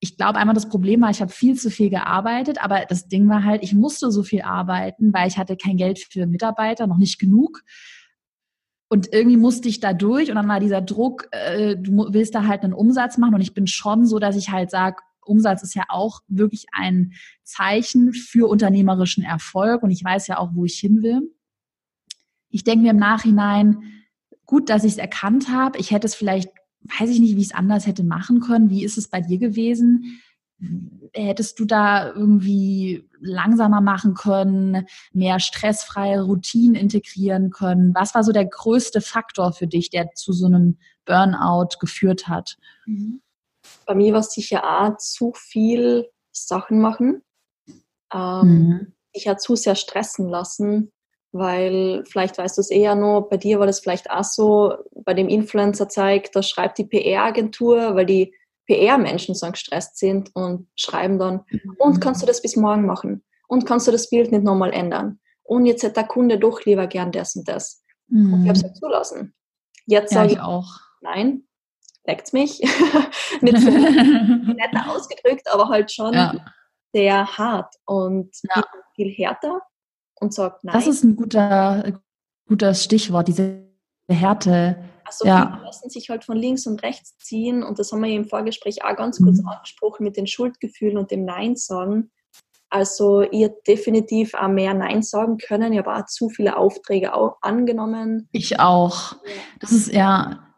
[0.00, 3.28] Ich glaube einmal das Problem war, ich habe viel zu viel gearbeitet, aber das Ding
[3.28, 6.98] war halt, ich musste so viel arbeiten, weil ich hatte kein Geld für Mitarbeiter, noch
[6.98, 7.62] nicht genug.
[8.88, 12.46] Und irgendwie musste ich da durch und dann war dieser Druck, äh, du willst da
[12.46, 15.74] halt einen Umsatz machen und ich bin schon so, dass ich halt sage, Umsatz ist
[15.74, 17.12] ja auch wirklich ein
[17.44, 21.34] Zeichen für unternehmerischen Erfolg und ich weiß ja auch, wo ich hin will.
[22.48, 23.82] Ich denke mir im Nachhinein,
[24.46, 25.78] gut, dass ich es erkannt habe.
[25.78, 26.48] Ich hätte es vielleicht,
[26.98, 28.70] weiß ich nicht, wie ich es anders hätte machen können.
[28.70, 30.20] Wie ist es bei dir gewesen?
[31.14, 37.94] hättest du da irgendwie langsamer machen können, mehr stressfreie Routinen integrieren können?
[37.94, 42.56] Was war so der größte Faktor für dich, der zu so einem Burnout geführt hat?
[42.86, 43.22] Mhm.
[43.86, 47.22] Bei mir war es sicher auch zu viel Sachen machen.
[48.12, 48.92] Ähm, mhm.
[49.12, 50.90] Ich habe zu sehr stressen lassen,
[51.32, 54.74] weil vielleicht weißt du es eher nur, bei dir war das vielleicht auch so,
[55.04, 58.34] bei dem Influencer zeigt, da schreibt die PR-Agentur, weil die
[58.66, 61.76] PR-Menschen so gestresst sind und schreiben dann, mhm.
[61.78, 63.24] und kannst du das bis morgen machen?
[63.46, 65.20] Und kannst du das Bild nicht nochmal ändern?
[65.42, 67.82] Und jetzt hätte der Kunde doch lieber gern das und das.
[68.08, 68.34] Mhm.
[68.34, 69.34] Und ich habe es ja zulassen.
[69.86, 70.68] Jetzt ja, sage ich auch.
[71.00, 71.44] Nein,
[72.04, 72.60] leckt's mich.
[73.40, 76.34] nicht so netter ausgedrückt, aber halt schon ja.
[76.92, 78.62] sehr hart und ja.
[78.94, 79.62] viel härter
[80.20, 80.74] und sagt nein.
[80.74, 82.00] Das ist ein guter,
[82.46, 83.64] guter Stichwort, diese
[84.10, 84.76] Härte.
[85.04, 85.60] Also ja.
[85.64, 88.96] lassen sich halt von links und rechts ziehen und das haben wir im Vorgespräch auch
[88.96, 89.48] ganz kurz mhm.
[89.48, 92.10] angesprochen mit den Schuldgefühlen und dem Nein sagen.
[92.70, 95.72] Also ihr definitiv auch mehr Nein sagen können.
[95.72, 98.28] Ich habe auch zu viele Aufträge angenommen.
[98.32, 99.16] Ich auch.
[99.60, 100.48] Das ist ja,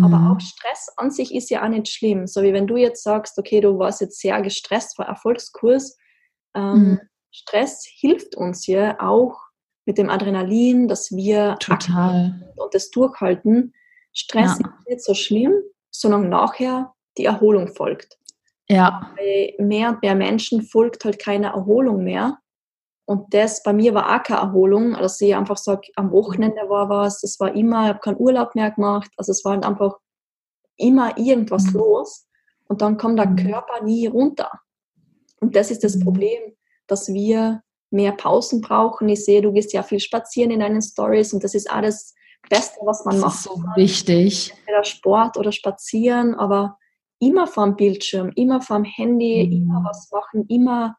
[0.00, 0.04] Mhm.
[0.04, 2.26] Aber auch Stress an sich ist ja auch nicht schlimm.
[2.26, 5.96] So wie wenn du jetzt sagst, okay, du warst jetzt sehr gestresst vor Erfolgskurs.
[6.54, 7.00] Ähm, mhm.
[7.30, 9.40] Stress hilft uns ja auch
[9.86, 12.52] mit dem Adrenalin, dass wir Total.
[12.56, 13.74] und das durchhalten.
[14.12, 14.68] Stress ja.
[14.68, 15.54] ist nicht so schlimm,
[15.90, 18.18] sondern nachher die Erholung folgt.
[18.68, 19.12] Ja.
[19.16, 22.38] Bei mehr und mehr Menschen folgt halt keine Erholung mehr.
[23.04, 24.94] Und das bei mir war auch keine Erholung.
[24.94, 28.54] Also ich einfach sage, am Wochenende war was, es war immer, ich habe keinen Urlaub
[28.54, 29.10] mehr gemacht.
[29.16, 29.96] Also es war halt einfach
[30.76, 31.80] immer irgendwas mhm.
[31.80, 32.28] los.
[32.68, 33.36] Und dann kommt der mhm.
[33.36, 34.50] Körper nie runter.
[35.40, 36.04] Und das ist das mhm.
[36.04, 36.40] Problem,
[36.90, 39.08] dass wir mehr Pausen brauchen.
[39.08, 42.14] Ich sehe, du gehst ja viel spazieren in deinen Stories und das ist alles
[42.48, 43.34] Beste, was man das macht.
[43.34, 44.54] Ist so wichtig.
[44.58, 46.78] Entweder Sport oder Spazieren, aber
[47.18, 49.52] immer vorm Bildschirm, immer vorm Handy, mhm.
[49.52, 50.96] immer was machen, immer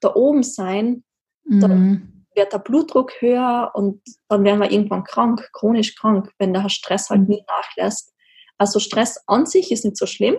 [0.00, 1.04] da oben sein.
[1.44, 1.60] Mhm.
[1.60, 6.68] Dann wird der Blutdruck höher und dann werden wir irgendwann krank, chronisch krank, wenn der
[6.68, 7.28] Stress halt mhm.
[7.28, 8.14] nie nachlässt.
[8.58, 10.36] Also Stress an sich ist nicht so schlimm,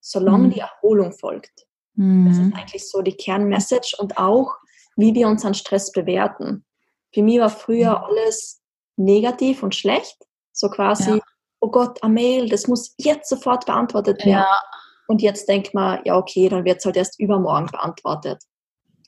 [0.00, 0.50] solange mhm.
[0.50, 1.67] die Erholung folgt.
[1.98, 2.54] Das ist mhm.
[2.54, 4.56] eigentlich so die Kernmessage und auch,
[4.96, 6.64] wie wir unseren Stress bewerten.
[7.12, 8.04] Für mich war früher mhm.
[8.04, 8.60] alles
[8.96, 10.16] negativ und schlecht.
[10.52, 11.18] So quasi, ja.
[11.60, 14.44] oh Gott, eine Mail, das muss jetzt sofort beantwortet werden.
[14.44, 14.62] Ja.
[15.08, 18.44] Und jetzt denkt man, ja, okay, dann wird es halt erst übermorgen beantwortet.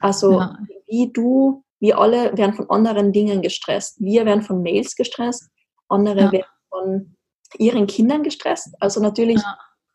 [0.01, 0.59] Also ja.
[0.89, 4.01] wie du, wir alle werden von anderen Dingen gestresst.
[4.01, 5.49] Wir werden von Mails gestresst,
[5.89, 7.17] andere werden von
[7.59, 8.75] ihren Kindern gestresst.
[8.81, 9.41] Also natürlich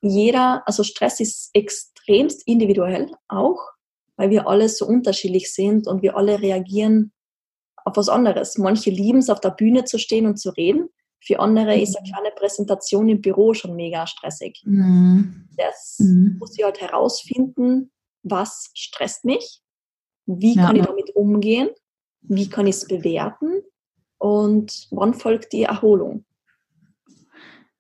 [0.05, 3.59] jeder, also Stress ist extremst individuell auch,
[4.17, 7.11] weil wir alle so unterschiedlich sind und wir alle reagieren
[7.83, 8.57] auf was anderes.
[8.57, 10.89] Manche lieben es, auf der Bühne zu stehen und zu reden.
[11.23, 11.83] Für andere mhm.
[11.83, 14.61] ist eine kleine Präsentation im Büro schon mega stressig.
[14.65, 15.47] Mhm.
[15.57, 16.37] Das mhm.
[16.39, 17.91] muss ich halt herausfinden,
[18.23, 19.61] was stresst mich,
[20.25, 20.81] wie kann ja.
[20.81, 21.69] ich damit umgehen,
[22.21, 23.61] wie kann ich es bewerten
[24.17, 26.25] und wann folgt die Erholung.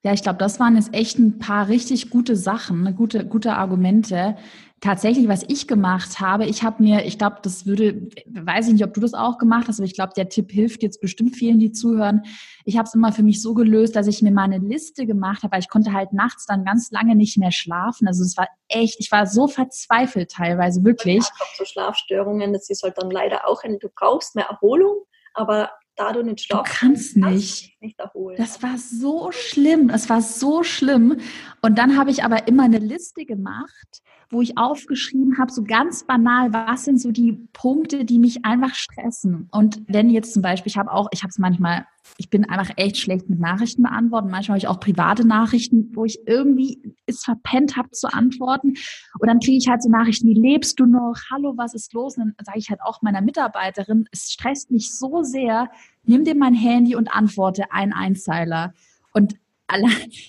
[0.05, 3.53] Ja, ich glaube, das waren jetzt echt ein paar richtig gute Sachen, ne, gute, gute
[3.53, 4.35] Argumente.
[4.79, 8.83] Tatsächlich, was ich gemacht habe, ich habe mir, ich glaube, das würde, weiß ich nicht,
[8.83, 11.57] ob du das auch gemacht hast, aber ich glaube, der Tipp hilft jetzt bestimmt vielen,
[11.57, 12.21] die zuhören.
[12.65, 15.41] Ich habe es immer für mich so gelöst, dass ich mir mal eine Liste gemacht
[15.41, 18.07] habe, weil ich konnte halt nachts dann ganz lange nicht mehr schlafen.
[18.07, 21.23] Also es war echt, ich war so verzweifelt teilweise, wirklich.
[21.23, 24.97] Ja, so Schlafstörungen, das ist halt dann leider auch, ein, du brauchst mehr Erholung,
[25.33, 27.81] aber da du nicht schlafen du kannst nicht.
[27.81, 28.37] nicht erholen.
[28.37, 29.87] Das war so schlimm.
[29.87, 31.19] Das war so schlimm.
[31.61, 36.05] Und dann habe ich aber immer eine Liste gemacht, wo ich aufgeschrieben habe, so ganz
[36.05, 39.47] banal, was sind so die Punkte, die mich einfach stressen.
[39.51, 41.85] Und wenn jetzt zum Beispiel, ich habe auch, ich habe es manchmal,
[42.17, 44.29] ich bin einfach echt schlecht mit Nachrichten beantworten.
[44.29, 48.75] Manchmal habe ich auch private Nachrichten, wo ich irgendwie es verpennt habe zu antworten.
[49.19, 51.15] Und dann kriege ich halt so Nachrichten wie, lebst du noch?
[51.31, 52.17] Hallo, was ist los?
[52.17, 55.69] Und dann sage ich halt auch meiner Mitarbeiterin, es stresst mich so sehr,
[56.03, 58.73] nimm dir mein Handy und antworte ein Einzeiler.
[59.13, 59.35] Und
[59.67, 59.87] alle,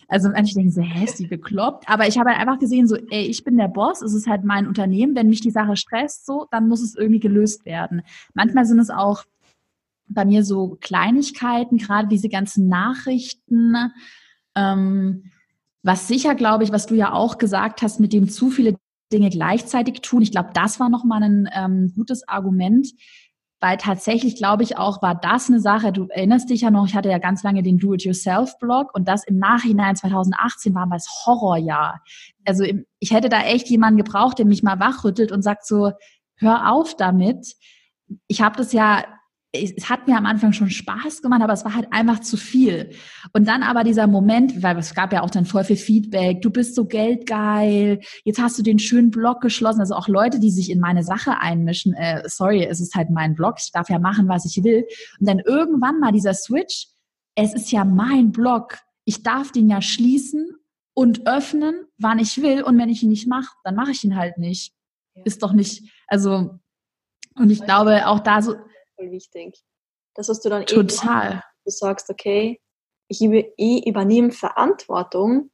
[0.08, 1.88] also manche denken so, hä, ist die bekloppt?
[1.88, 4.44] Aber ich habe halt einfach gesehen, so, ey, ich bin der Boss, es ist halt
[4.44, 8.02] mein Unternehmen, wenn mich die Sache stresst, so, dann muss es irgendwie gelöst werden.
[8.34, 9.24] Manchmal sind es auch
[10.08, 13.74] bei mir so Kleinigkeiten, gerade diese ganzen Nachrichten,
[14.54, 15.30] ähm,
[15.82, 18.76] was sicher, glaube ich, was du ja auch gesagt hast, mit dem zu viele
[19.12, 20.22] Dinge gleichzeitig tun.
[20.22, 22.88] Ich glaube, das war nochmal ein ähm, gutes Argument
[23.60, 26.94] weil tatsächlich glaube ich auch, war das eine Sache, du erinnerst dich ja noch, ich
[26.94, 32.00] hatte ja ganz lange den Do-it-yourself-Blog und das im Nachhinein 2018 war das Horrorjahr.
[32.44, 32.64] Also
[32.98, 35.92] ich hätte da echt jemanden gebraucht, der mich mal wachrüttelt und sagt so,
[36.36, 37.54] hör auf damit.
[38.28, 39.04] Ich habe das ja
[39.62, 42.90] es hat mir am Anfang schon Spaß gemacht, aber es war halt einfach zu viel.
[43.32, 46.50] Und dann aber dieser Moment, weil es gab ja auch dann voll viel Feedback, du
[46.50, 50.70] bist so geldgeil, jetzt hast du den schönen Blog geschlossen, also auch Leute, die sich
[50.70, 54.28] in meine Sache einmischen, äh, sorry, es ist halt mein Blog, ich darf ja machen,
[54.28, 54.86] was ich will.
[55.20, 56.88] Und dann irgendwann mal dieser Switch,
[57.34, 60.50] es ist ja mein Blog, ich darf den ja schließen
[60.94, 64.16] und öffnen, wann ich will und wenn ich ihn nicht mache, dann mache ich ihn
[64.16, 64.72] halt nicht.
[65.24, 66.58] Ist doch nicht, also
[67.38, 68.54] und ich glaube auch da so
[68.96, 69.62] voll wichtig.
[70.14, 71.30] Das, was du dann Total.
[71.30, 72.60] Eben, du sagst, okay,
[73.08, 75.50] ich, übernehme Verantwortung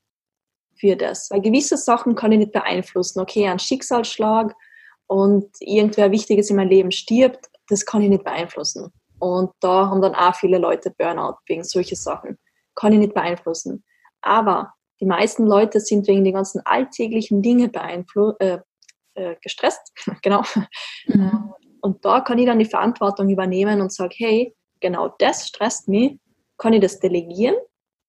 [0.78, 1.30] für das.
[1.30, 3.20] Weil gewisse Sachen kann ich nicht beeinflussen.
[3.20, 4.55] Okay, ein Schicksalsschlag
[5.07, 8.93] und irgendwer Wichtiges in meinem Leben stirbt, das kann ich nicht beeinflussen.
[9.18, 12.38] Und da haben dann auch viele Leute Burnout wegen solcher Sachen.
[12.74, 13.84] Kann ich nicht beeinflussen.
[14.20, 18.59] Aber die meisten Leute sind wegen den ganzen alltäglichen Dinge beeinflusst, äh,
[19.14, 20.43] äh, gestresst, genau.
[21.07, 21.53] Mhm.
[21.83, 26.18] Und da kann ich dann die Verantwortung übernehmen und sage, hey, genau das stresst mich,
[26.57, 27.57] kann ich das delegieren?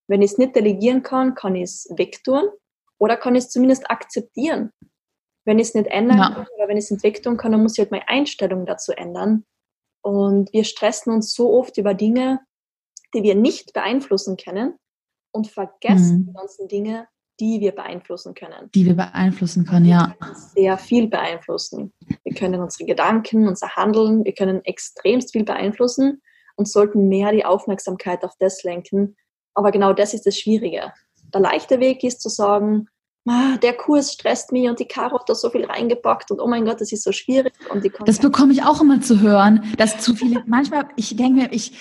[0.08, 2.44] Wenn ich es nicht delegieren kann, kann ich es wegtun
[3.00, 4.72] oder kann ich es zumindest akzeptieren.
[5.46, 6.30] Wenn ich es nicht ändern ja.
[6.34, 8.92] kann oder wenn ich es nicht wegtun kann, dann muss ich halt meine Einstellung dazu
[8.92, 9.46] ändern.
[10.02, 12.40] Und wir stressen uns so oft über Dinge,
[13.14, 14.78] die wir nicht beeinflussen können.
[15.36, 16.26] und vergessen mhm.
[16.28, 17.08] die ganzen Dinge,
[17.44, 18.70] die wir beeinflussen können.
[18.74, 20.16] Die wir beeinflussen können, ja.
[20.20, 21.92] Können sehr viel beeinflussen.
[22.24, 26.22] Wir können unsere Gedanken, unser Handeln, wir können extremst viel beeinflussen
[26.56, 29.18] und sollten mehr die Aufmerksamkeit auf das lenken.
[29.56, 30.94] Aber genau das ist das Schwierige.
[31.34, 32.88] Der leichte Weg ist zu sagen,
[33.26, 36.66] der Kurs stresst mich und die Caro hat da so viel reingepackt und oh mein
[36.66, 37.54] Gott, das ist so schwierig.
[37.70, 41.52] Und das bekomme ich auch immer zu hören, dass zu viele, manchmal, ich denke mir,
[41.52, 41.74] ich,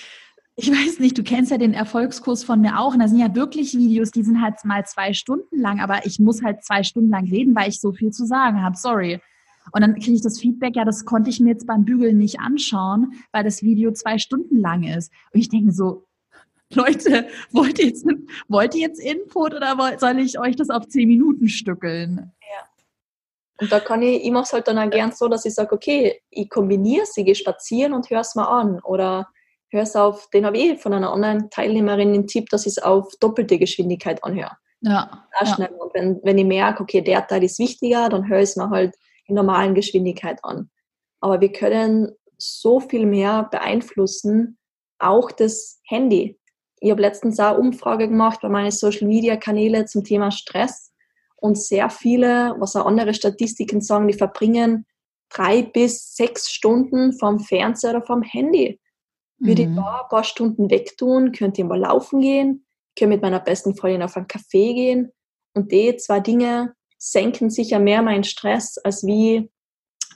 [0.57, 3.35] ich weiß nicht, du kennst ja den Erfolgskurs von mir auch und da sind ja
[3.35, 7.11] wirklich Videos, die sind halt mal zwei Stunden lang, aber ich muss halt zwei Stunden
[7.11, 9.21] lang reden, weil ich so viel zu sagen habe, sorry.
[9.73, 12.41] Und dann kriege ich das Feedback, ja, das konnte ich mir jetzt beim Bügeln nicht
[12.41, 15.11] anschauen, weil das Video zwei Stunden lang ist.
[15.33, 16.05] Und ich denke so,
[16.75, 18.07] Leute, wollt ihr jetzt,
[18.49, 22.33] wollt ihr jetzt Input oder soll ich euch das auf zehn Minuten stückeln?
[22.41, 22.69] Ja.
[23.61, 25.75] Und da kann ich, ich mache es halt dann auch gern so, dass ich sage,
[25.75, 28.81] okay, ich kombiniere sie, gehe spazieren und höre es mal an.
[28.81, 29.29] Oder
[29.73, 32.79] höre es auf, den habe ich von einer anderen Teilnehmerin den Tipp, dass ich es
[32.79, 34.57] auf doppelte Geschwindigkeit anhöre.
[34.81, 35.27] Ja.
[35.41, 35.69] ja.
[35.79, 38.71] Und wenn, wenn ich merke, okay, der Teil ist wichtiger, dann höre ich es mir
[38.71, 38.95] halt
[39.27, 40.71] in normalen Geschwindigkeit an.
[41.21, 44.59] Aber wir können so viel mehr beeinflussen,
[44.99, 46.39] auch das Handy.
[46.81, 50.93] Ich habe letztens auch eine Umfrage gemacht bei meinen Social Media Kanäle zum Thema Stress
[51.37, 54.87] und sehr viele, was auch andere Statistiken sagen, die verbringen
[55.29, 58.81] drei bis sechs Stunden vom Fernseher oder vom Handy.
[59.43, 59.71] Würde mhm.
[59.71, 62.65] ich da ein paar Stunden wegtun, könnte ich mal laufen gehen,
[62.97, 65.13] könnte mit meiner besten Freundin auf einen Café gehen
[65.55, 69.51] und die zwei Dinge senken sicher mehr meinen Stress, als wie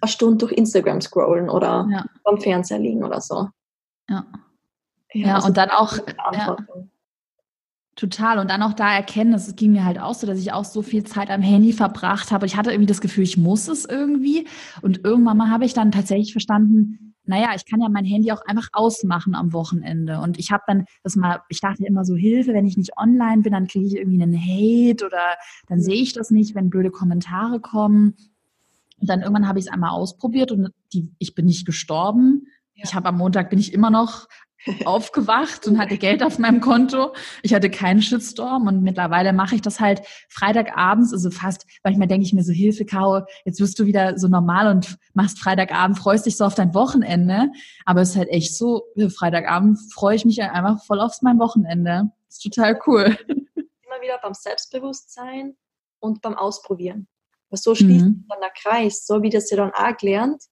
[0.00, 2.04] eine Stunde durch Instagram scrollen oder ja.
[2.22, 3.48] beim Fernseher liegen oder so.
[4.08, 4.24] Ja.
[5.12, 5.98] Ja, ja also und dann auch.
[6.32, 6.56] Ja,
[7.96, 8.38] total.
[8.38, 10.82] Und dann auch da erkennen, das ging mir halt auch so, dass ich auch so
[10.82, 12.46] viel Zeit am Handy verbracht habe.
[12.46, 14.46] Ich hatte irgendwie das Gefühl, ich muss es irgendwie.
[14.82, 18.44] Und irgendwann mal habe ich dann tatsächlich verstanden, naja, ich kann ja mein Handy auch
[18.46, 20.20] einfach ausmachen am Wochenende.
[20.20, 23.42] Und ich habe dann das mal, ich dachte immer so, Hilfe, wenn ich nicht online
[23.42, 25.36] bin, dann kriege ich irgendwie einen Hate oder
[25.68, 28.16] dann sehe ich das nicht, wenn blöde Kommentare kommen.
[28.98, 32.46] Und dann irgendwann habe ich es einmal ausprobiert und die, ich bin nicht gestorben.
[32.74, 32.84] Ja.
[32.84, 34.26] Ich habe am Montag bin ich immer noch
[34.84, 37.14] aufgewacht und hatte Geld auf meinem Konto.
[37.42, 42.26] Ich hatte keinen Shitstorm und mittlerweile mache ich das halt Freitagabends, also fast, manchmal denke
[42.26, 46.26] ich mir so, Hilfe, Caro, jetzt wirst du wieder so normal und machst Freitagabend, freust
[46.26, 47.50] dich so auf dein Wochenende.
[47.84, 52.10] Aber es ist halt echt so, Freitagabend freue ich mich einfach voll aufs mein Wochenende.
[52.26, 53.16] Das ist total cool.
[53.26, 55.56] Immer wieder beim Selbstbewusstsein
[56.00, 57.08] und beim Ausprobieren.
[57.50, 58.24] Was so schließt mhm.
[58.28, 60.42] dann der Kreis, so wie das ja dann auch gelernt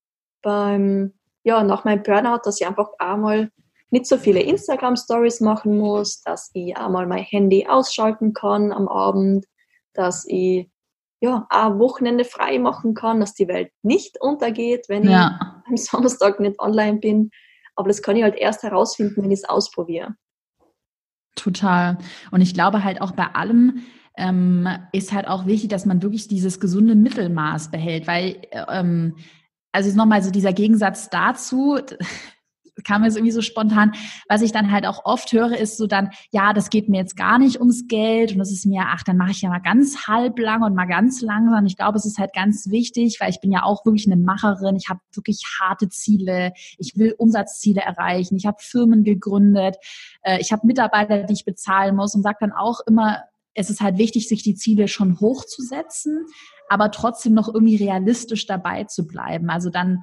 [0.42, 3.50] beim, ja, nach meinem Burnout, dass ich einfach einmal
[3.94, 9.46] nicht so viele Instagram-Stories machen muss, dass ich einmal mein Handy ausschalten kann am Abend,
[9.92, 10.68] dass ich
[11.20, 15.62] ja, auch Wochenende frei machen kann, dass die Welt nicht untergeht, wenn ja.
[15.72, 17.30] ich am Samstag nicht online bin.
[17.76, 20.16] Aber das kann ich halt erst herausfinden, wenn ich es ausprobiere.
[21.36, 21.96] Total.
[22.32, 23.84] Und ich glaube halt auch bei allem,
[24.16, 29.16] ähm, ist halt auch wichtig, dass man wirklich dieses gesunde Mittelmaß behält, weil, ähm,
[29.70, 31.78] also nochmal so dieser Gegensatz dazu,
[32.82, 33.92] kam so irgendwie so spontan.
[34.28, 37.16] Was ich dann halt auch oft höre, ist so dann, ja, das geht mir jetzt
[37.16, 40.06] gar nicht ums Geld und das ist mir, ach, dann mache ich ja mal ganz
[40.08, 41.66] halblang und mal ganz langsam.
[41.66, 44.76] Ich glaube, es ist halt ganz wichtig, weil ich bin ja auch wirklich eine Macherin.
[44.76, 46.52] Ich habe wirklich harte Ziele.
[46.78, 48.36] Ich will Umsatzziele erreichen.
[48.36, 49.76] Ich habe Firmen gegründet.
[50.22, 53.22] Äh, ich habe Mitarbeiter, die ich bezahlen muss und sage dann auch immer,
[53.54, 56.26] es ist halt wichtig, sich die Ziele schon hochzusetzen,
[56.68, 59.48] aber trotzdem noch irgendwie realistisch dabei zu bleiben.
[59.48, 60.02] Also dann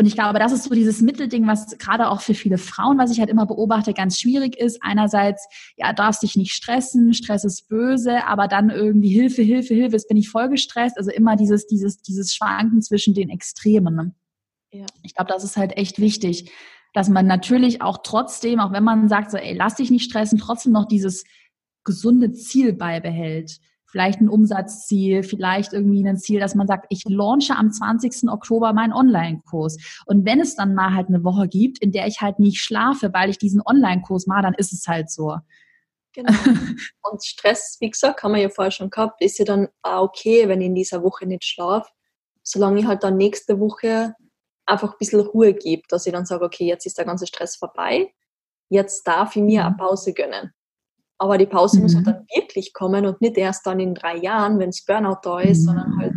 [0.00, 3.10] und ich glaube, das ist so dieses Mittelding, was gerade auch für viele Frauen, was
[3.10, 4.82] ich halt immer beobachte, ganz schwierig ist.
[4.82, 5.46] Einerseits,
[5.76, 10.08] ja, darfst dich nicht stressen, Stress ist böse, aber dann irgendwie Hilfe, Hilfe, Hilfe, jetzt
[10.08, 10.96] bin ich voll gestresst.
[10.96, 13.94] Also immer dieses, dieses, dieses Schwanken zwischen den Extremen.
[13.94, 14.14] Ne?
[14.72, 14.86] Ja.
[15.02, 16.50] Ich glaube, das ist halt echt wichtig,
[16.94, 20.38] dass man natürlich auch trotzdem, auch wenn man sagt so, ey, lass dich nicht stressen,
[20.38, 21.24] trotzdem noch dieses
[21.84, 23.60] gesunde Ziel beibehält
[23.90, 28.30] vielleicht ein Umsatzziel, vielleicht irgendwie ein Ziel, dass man sagt, ich launche am 20.
[28.30, 30.02] Oktober meinen Online-Kurs.
[30.06, 33.12] Und wenn es dann mal halt eine Woche gibt, in der ich halt nicht schlafe,
[33.12, 35.36] weil ich diesen Online-Kurs mache, dann ist es halt so.
[36.12, 36.32] Genau.
[37.02, 40.48] Und Stress, wie gesagt, haben wir ja vorher schon gehabt, ist ja dann auch okay,
[40.48, 41.90] wenn ich in dieser Woche nicht schlafe,
[42.42, 44.14] solange ich halt dann nächste Woche
[44.66, 47.56] einfach ein bisschen Ruhe gebe, dass ich dann sage, okay, jetzt ist der ganze Stress
[47.56, 48.12] vorbei,
[48.68, 49.78] jetzt darf ich mir eine mhm.
[49.78, 50.52] Pause gönnen.
[51.20, 51.82] Aber die Pause mhm.
[51.82, 55.18] muss halt dann wirklich kommen und nicht erst dann in drei Jahren, wenn es Burnout
[55.22, 55.64] da ist, mhm.
[55.66, 56.14] sondern halt,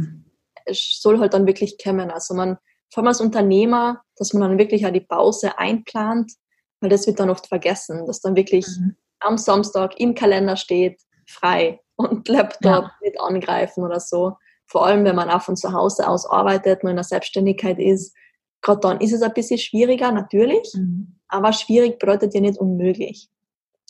[0.65, 2.09] es soll halt dann wirklich kommen.
[2.09, 2.57] Also man,
[2.89, 6.31] vor allem als Unternehmer, dass man dann wirklich auch die Pause einplant,
[6.79, 8.95] weil das wird dann oft vergessen, dass dann wirklich mhm.
[9.19, 12.91] am Samstag im Kalender steht, frei und Laptop ja.
[13.01, 14.37] nicht angreifen oder so.
[14.67, 18.15] Vor allem, wenn man auch von zu Hause aus arbeitet, man in der Selbstständigkeit ist,
[18.61, 21.19] gerade dann ist es ein bisschen schwieriger, natürlich, mhm.
[21.27, 23.27] aber schwierig bedeutet ja nicht unmöglich.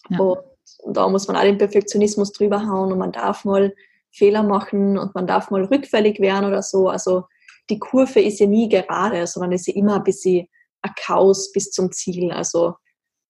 [0.09, 0.19] Ja.
[0.19, 0.39] Und
[0.85, 3.73] da muss man auch den Perfektionismus drüber hauen und man darf mal
[4.11, 6.87] Fehler machen und man darf mal rückfällig werden oder so.
[6.87, 7.23] Also
[7.69, 10.47] die Kurve ist ja nie gerade, sondern ist ja immer ein bisschen
[10.81, 12.31] ein Chaos bis zum Ziel.
[12.31, 12.75] Also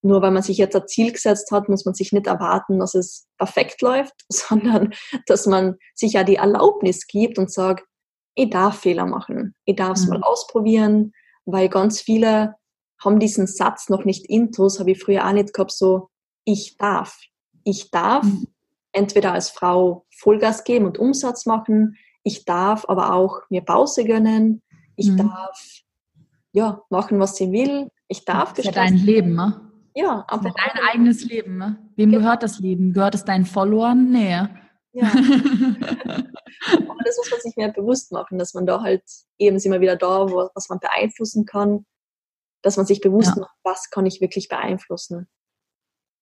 [0.02, 2.94] nur weil man sich jetzt ein Ziel gesetzt hat, muss man sich nicht erwarten, dass
[2.94, 4.94] es perfekt läuft, sondern
[5.28, 7.86] dass man sich ja die Erlaubnis gibt und sagt,
[8.36, 10.14] ich darf Fehler machen, ich darf es mhm.
[10.14, 11.14] mal ausprobieren,
[11.46, 12.56] weil ganz viele
[13.04, 16.10] haben diesen Satz noch nicht intus, habe ich früher auch nicht gehabt, so,
[16.46, 17.20] ich darf.
[17.64, 18.47] Ich darf mhm.
[18.91, 24.61] entweder als Frau Vollgas geben und Umsatz machen, ich darf aber auch mir Pause gönnen,
[24.95, 25.18] ich mhm.
[25.18, 25.84] darf
[26.51, 29.59] ja, machen, was ich will, ich darf das ist ja dein Leben, ne?
[29.95, 31.57] Ja, aber dein eigenes Leben.
[31.57, 31.78] Ne?
[31.95, 32.24] Wem genau.
[32.24, 32.93] gehört das Leben?
[32.93, 34.09] Gehört es deinen Followern?
[34.09, 34.41] Nee.
[34.91, 35.07] Ja.
[35.07, 39.03] aber das muss man sich mehr bewusst machen, dass man da halt
[39.38, 41.86] eben ist immer wieder da, wo, was man beeinflussen kann,
[42.61, 43.41] dass man sich bewusst ja.
[43.41, 45.28] macht, was kann ich wirklich beeinflussen.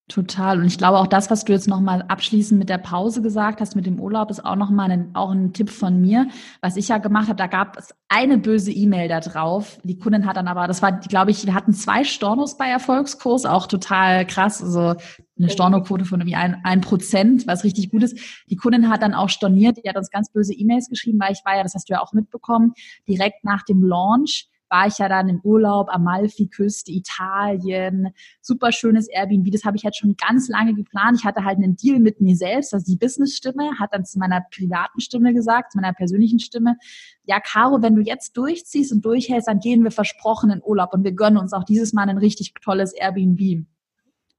[0.08, 0.58] Total.
[0.58, 3.76] Und ich glaube auch das, was du jetzt nochmal abschließend mit der Pause gesagt hast,
[3.76, 6.28] mit dem Urlaub, ist auch nochmal ein, auch ein Tipp von mir.
[6.60, 9.78] Was ich ja gemacht habe, da gab es eine böse E-Mail da drauf.
[9.84, 13.46] Die Kundin hat dann aber, das war, glaube ich, wir hatten zwei Stornos bei Erfolgskurs,
[13.46, 14.62] auch total krass.
[14.62, 14.96] Also
[15.38, 18.18] eine Stornoquote von irgendwie ein, ein Prozent, was richtig gut ist.
[18.50, 21.44] Die Kundin hat dann auch storniert, die hat uns ganz böse E-Mails geschrieben, weil ich
[21.44, 22.74] war ja, das hast du ja auch mitbekommen,
[23.08, 28.08] direkt nach dem Launch war ich ja dann im Urlaub, Amalfi-Küste, Italien,
[28.40, 29.52] super schönes Airbnb.
[29.52, 31.18] Das habe ich halt schon ganz lange geplant.
[31.18, 34.40] Ich hatte halt einen Deal mit mir selbst, also die Business-Stimme hat dann zu meiner
[34.50, 36.76] privaten Stimme gesagt, zu meiner persönlichen Stimme,
[37.24, 41.04] ja, Caro, wenn du jetzt durchziehst und durchhältst, dann gehen wir versprochen in Urlaub und
[41.04, 43.66] wir gönnen uns auch dieses Mal ein richtig tolles Airbnb.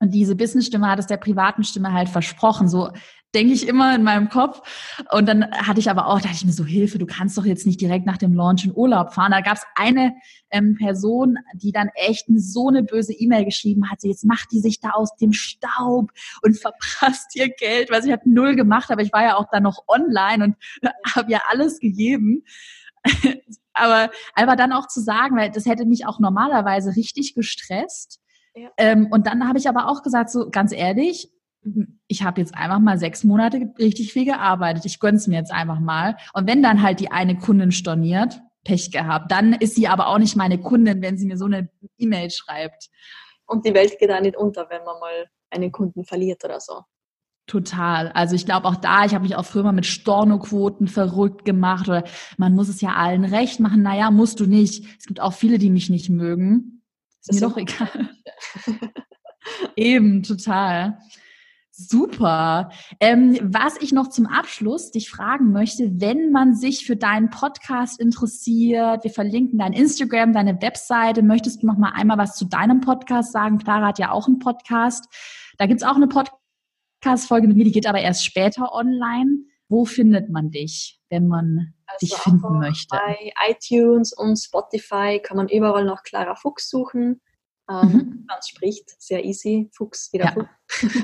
[0.00, 2.68] Und diese Business-Stimme hat es der privaten Stimme halt versprochen.
[2.68, 2.90] So
[3.34, 4.62] denke ich immer in meinem Kopf.
[5.10, 7.66] Und dann hatte ich aber auch, dachte ich mir so, Hilfe, du kannst doch jetzt
[7.66, 9.32] nicht direkt nach dem Launch in Urlaub fahren.
[9.32, 10.14] Da gab es eine
[10.50, 14.02] ähm, Person, die dann echt so eine böse E-Mail geschrieben hat.
[14.02, 16.10] Jetzt macht die sich da aus dem Staub
[16.42, 19.62] und verprasst ihr Geld, weil sie hat null gemacht, aber ich war ja auch dann
[19.62, 20.56] noch online und
[21.14, 22.44] habe ja alles gegeben.
[23.74, 28.20] aber einfach dann auch zu sagen, weil das hätte mich auch normalerweise richtig gestresst
[28.76, 31.30] ähm, und dann habe ich aber auch gesagt, so ganz ehrlich,
[32.06, 34.84] ich habe jetzt einfach mal sechs Monate richtig viel gearbeitet.
[34.84, 36.16] Ich gönn's mir jetzt einfach mal.
[36.32, 39.30] Und wenn dann halt die eine Kundin storniert, Pech gehabt.
[39.30, 42.88] Dann ist sie aber auch nicht meine Kundin, wenn sie mir so eine E-Mail schreibt.
[43.46, 46.80] Und die Welt geht da nicht unter, wenn man mal einen Kunden verliert oder so.
[47.46, 48.10] Total.
[48.12, 51.88] Also ich glaube auch da, ich habe mich auch früher mal mit Stornoquoten verrückt gemacht
[51.88, 52.04] oder
[52.38, 53.82] man muss es ja allen recht machen.
[53.82, 54.86] Naja, musst du nicht.
[54.98, 56.82] Es gibt auch viele, die mich nicht mögen.
[57.20, 58.10] Ist mir doch egal.
[59.76, 60.98] Eben, total.
[61.76, 62.70] Super.
[63.00, 67.98] Ähm, was ich noch zum Abschluss dich fragen möchte, wenn man sich für deinen Podcast
[67.98, 72.80] interessiert, wir verlinken dein Instagram, deine Webseite, möchtest du noch mal einmal was zu deinem
[72.80, 73.58] Podcast sagen?
[73.58, 75.06] Clara hat ja auch einen Podcast.
[75.58, 79.38] Da gibt's auch eine Podcast-Folge mit mir, die geht aber erst später online.
[79.68, 82.96] Wo findet man dich, wenn man also dich finden möchte?
[82.96, 87.20] Bei iTunes und Spotify kann man überall nach Clara Fuchs suchen.
[87.70, 88.24] Ähm, mhm.
[88.28, 90.48] Man spricht sehr easy, Fuchs wieder ja.
[90.68, 90.94] Fuchs.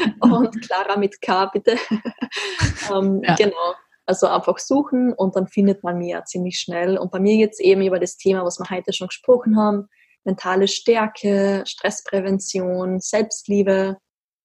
[0.20, 1.76] und Clara mit K, bitte.
[2.92, 3.34] ähm, ja.
[3.34, 3.74] Genau.
[4.06, 6.96] Also einfach suchen und dann findet man mich ja ziemlich schnell.
[6.96, 9.88] Und bei mir geht es eben über das Thema, was wir heute schon gesprochen haben.
[10.22, 13.96] Mentale Stärke, Stressprävention, Selbstliebe.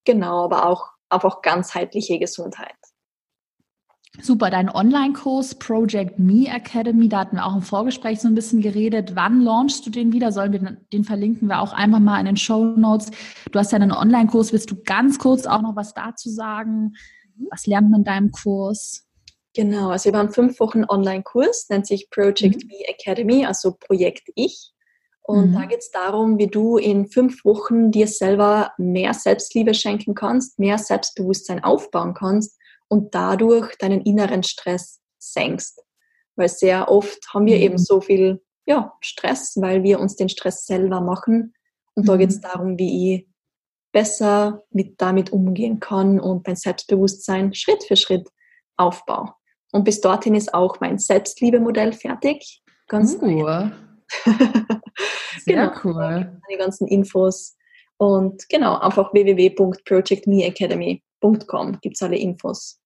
[0.04, 2.74] Genau, aber auch einfach ganzheitliche Gesundheit.
[4.20, 8.60] Super, dein Online-Kurs Project Me Academy, da hatten wir auch im Vorgespräch so ein bisschen
[8.60, 9.16] geredet.
[9.16, 10.32] Wann launchst du den wieder?
[10.32, 13.10] Sollen wir den verlinken wir auch einfach mal in den Show Notes.
[13.50, 14.52] Du hast ja einen Online-Kurs.
[14.52, 16.92] Willst du ganz kurz auch noch was dazu sagen?
[17.50, 19.06] Was lernt man in deinem Kurs?
[19.54, 22.68] Genau, also wir haben fünf Wochen Online-Kurs, nennt sich Project mhm.
[22.68, 24.72] Me Academy, also Projekt Ich.
[25.22, 25.54] Und mhm.
[25.54, 30.58] da geht es darum, wie du in fünf Wochen dir selber mehr Selbstliebe schenken kannst,
[30.58, 32.58] mehr Selbstbewusstsein aufbauen kannst
[32.92, 35.82] und dadurch deinen inneren Stress senkst.
[36.36, 37.62] Weil sehr oft haben wir mhm.
[37.62, 41.54] eben so viel ja, Stress, weil wir uns den Stress selber machen.
[41.94, 42.06] Und mhm.
[42.06, 43.26] da geht es darum, wie ich
[43.92, 48.28] besser mit damit umgehen kann und mein Selbstbewusstsein Schritt für Schritt
[48.76, 49.32] aufbaue.
[49.72, 52.62] Und bis dorthin ist auch mein Selbstliebe-Modell fertig.
[52.88, 53.26] Ganz uh.
[53.26, 53.70] neu.
[55.46, 56.38] Sehr genau, cool.
[56.52, 57.56] Die ganzen Infos.
[57.96, 62.81] Und genau, einfach www.projectmeacademy.com gibt es alle Infos.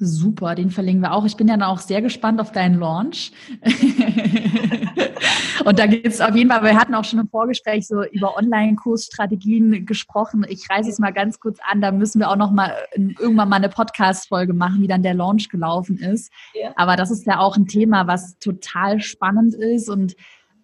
[0.00, 1.24] Super, den verlinken wir auch.
[1.24, 3.32] Ich bin ja auch sehr gespannt auf deinen Launch.
[5.64, 8.36] und da geht es auf jeden Fall, wir hatten auch schon im Vorgespräch so über
[8.36, 10.46] Online-Kursstrategien gesprochen.
[10.48, 13.56] Ich reiße es mal ganz kurz an, da müssen wir auch noch mal irgendwann mal
[13.56, 16.32] eine Podcast-Folge machen, wie dann der Launch gelaufen ist.
[16.54, 16.72] Ja.
[16.76, 20.14] Aber das ist ja auch ein Thema, was total spannend ist und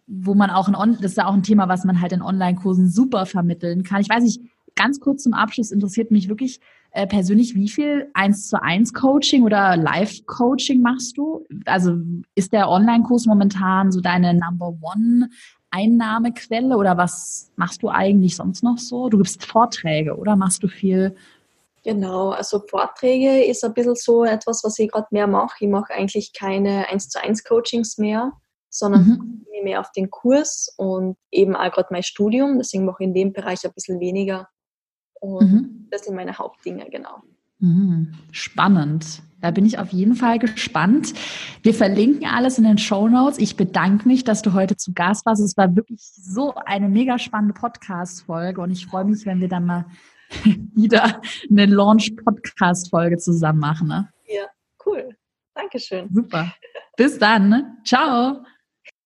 [0.07, 2.89] wo man auch in, das ist ja auch ein Thema, was man halt in Online-Kursen
[2.89, 4.01] super vermitteln kann.
[4.01, 4.43] Ich weiß nicht,
[4.77, 6.61] ganz kurz zum Abschluss interessiert mich wirklich
[6.95, 11.45] äh, persönlich, wie viel eins zu eins Coaching oder Live Coaching machst du?
[11.67, 11.97] Also
[12.37, 15.29] ist der Online-Kurs momentan so deine Number One
[15.73, 19.09] Einnahmequelle oder was machst du eigentlich sonst noch so?
[19.09, 21.17] Du gibst Vorträge oder machst du viel?
[21.83, 25.65] Genau, also Vorträge ist ein bisschen so etwas, was ich gerade mehr mache.
[25.65, 28.35] Ich mache eigentlich keine 1 zu 1 Coachings mehr,
[28.71, 29.65] sondern mhm.
[29.65, 32.59] mehr auf den Kurs und eben auch gerade mein Studium.
[32.59, 34.49] Deswegen mache ich in dem Bereich ein bisschen weniger.
[35.25, 35.87] Und mhm.
[35.91, 37.23] das sind meine Hauptdinge, genau.
[37.59, 38.13] Mhm.
[38.31, 39.23] Spannend.
[39.41, 41.13] Da bin ich auf jeden Fall gespannt.
[41.63, 43.39] Wir verlinken alles in den Show Notes.
[43.39, 45.43] Ich bedanke mich, dass du heute zu Gast warst.
[45.43, 49.67] Es war wirklich so eine mega spannende Podcast-Folge und ich freue mich, wenn wir dann
[49.67, 49.87] mal
[50.75, 51.21] wieder
[51.51, 53.89] eine Launch-Podcast-Folge zusammen machen.
[53.89, 54.09] Ne?
[54.27, 54.47] Ja,
[54.87, 55.11] cool.
[55.55, 56.09] Dankeschön.
[56.13, 56.55] Super.
[56.97, 57.49] Bis dann.
[57.49, 57.77] Ne?
[57.85, 58.45] Ciao.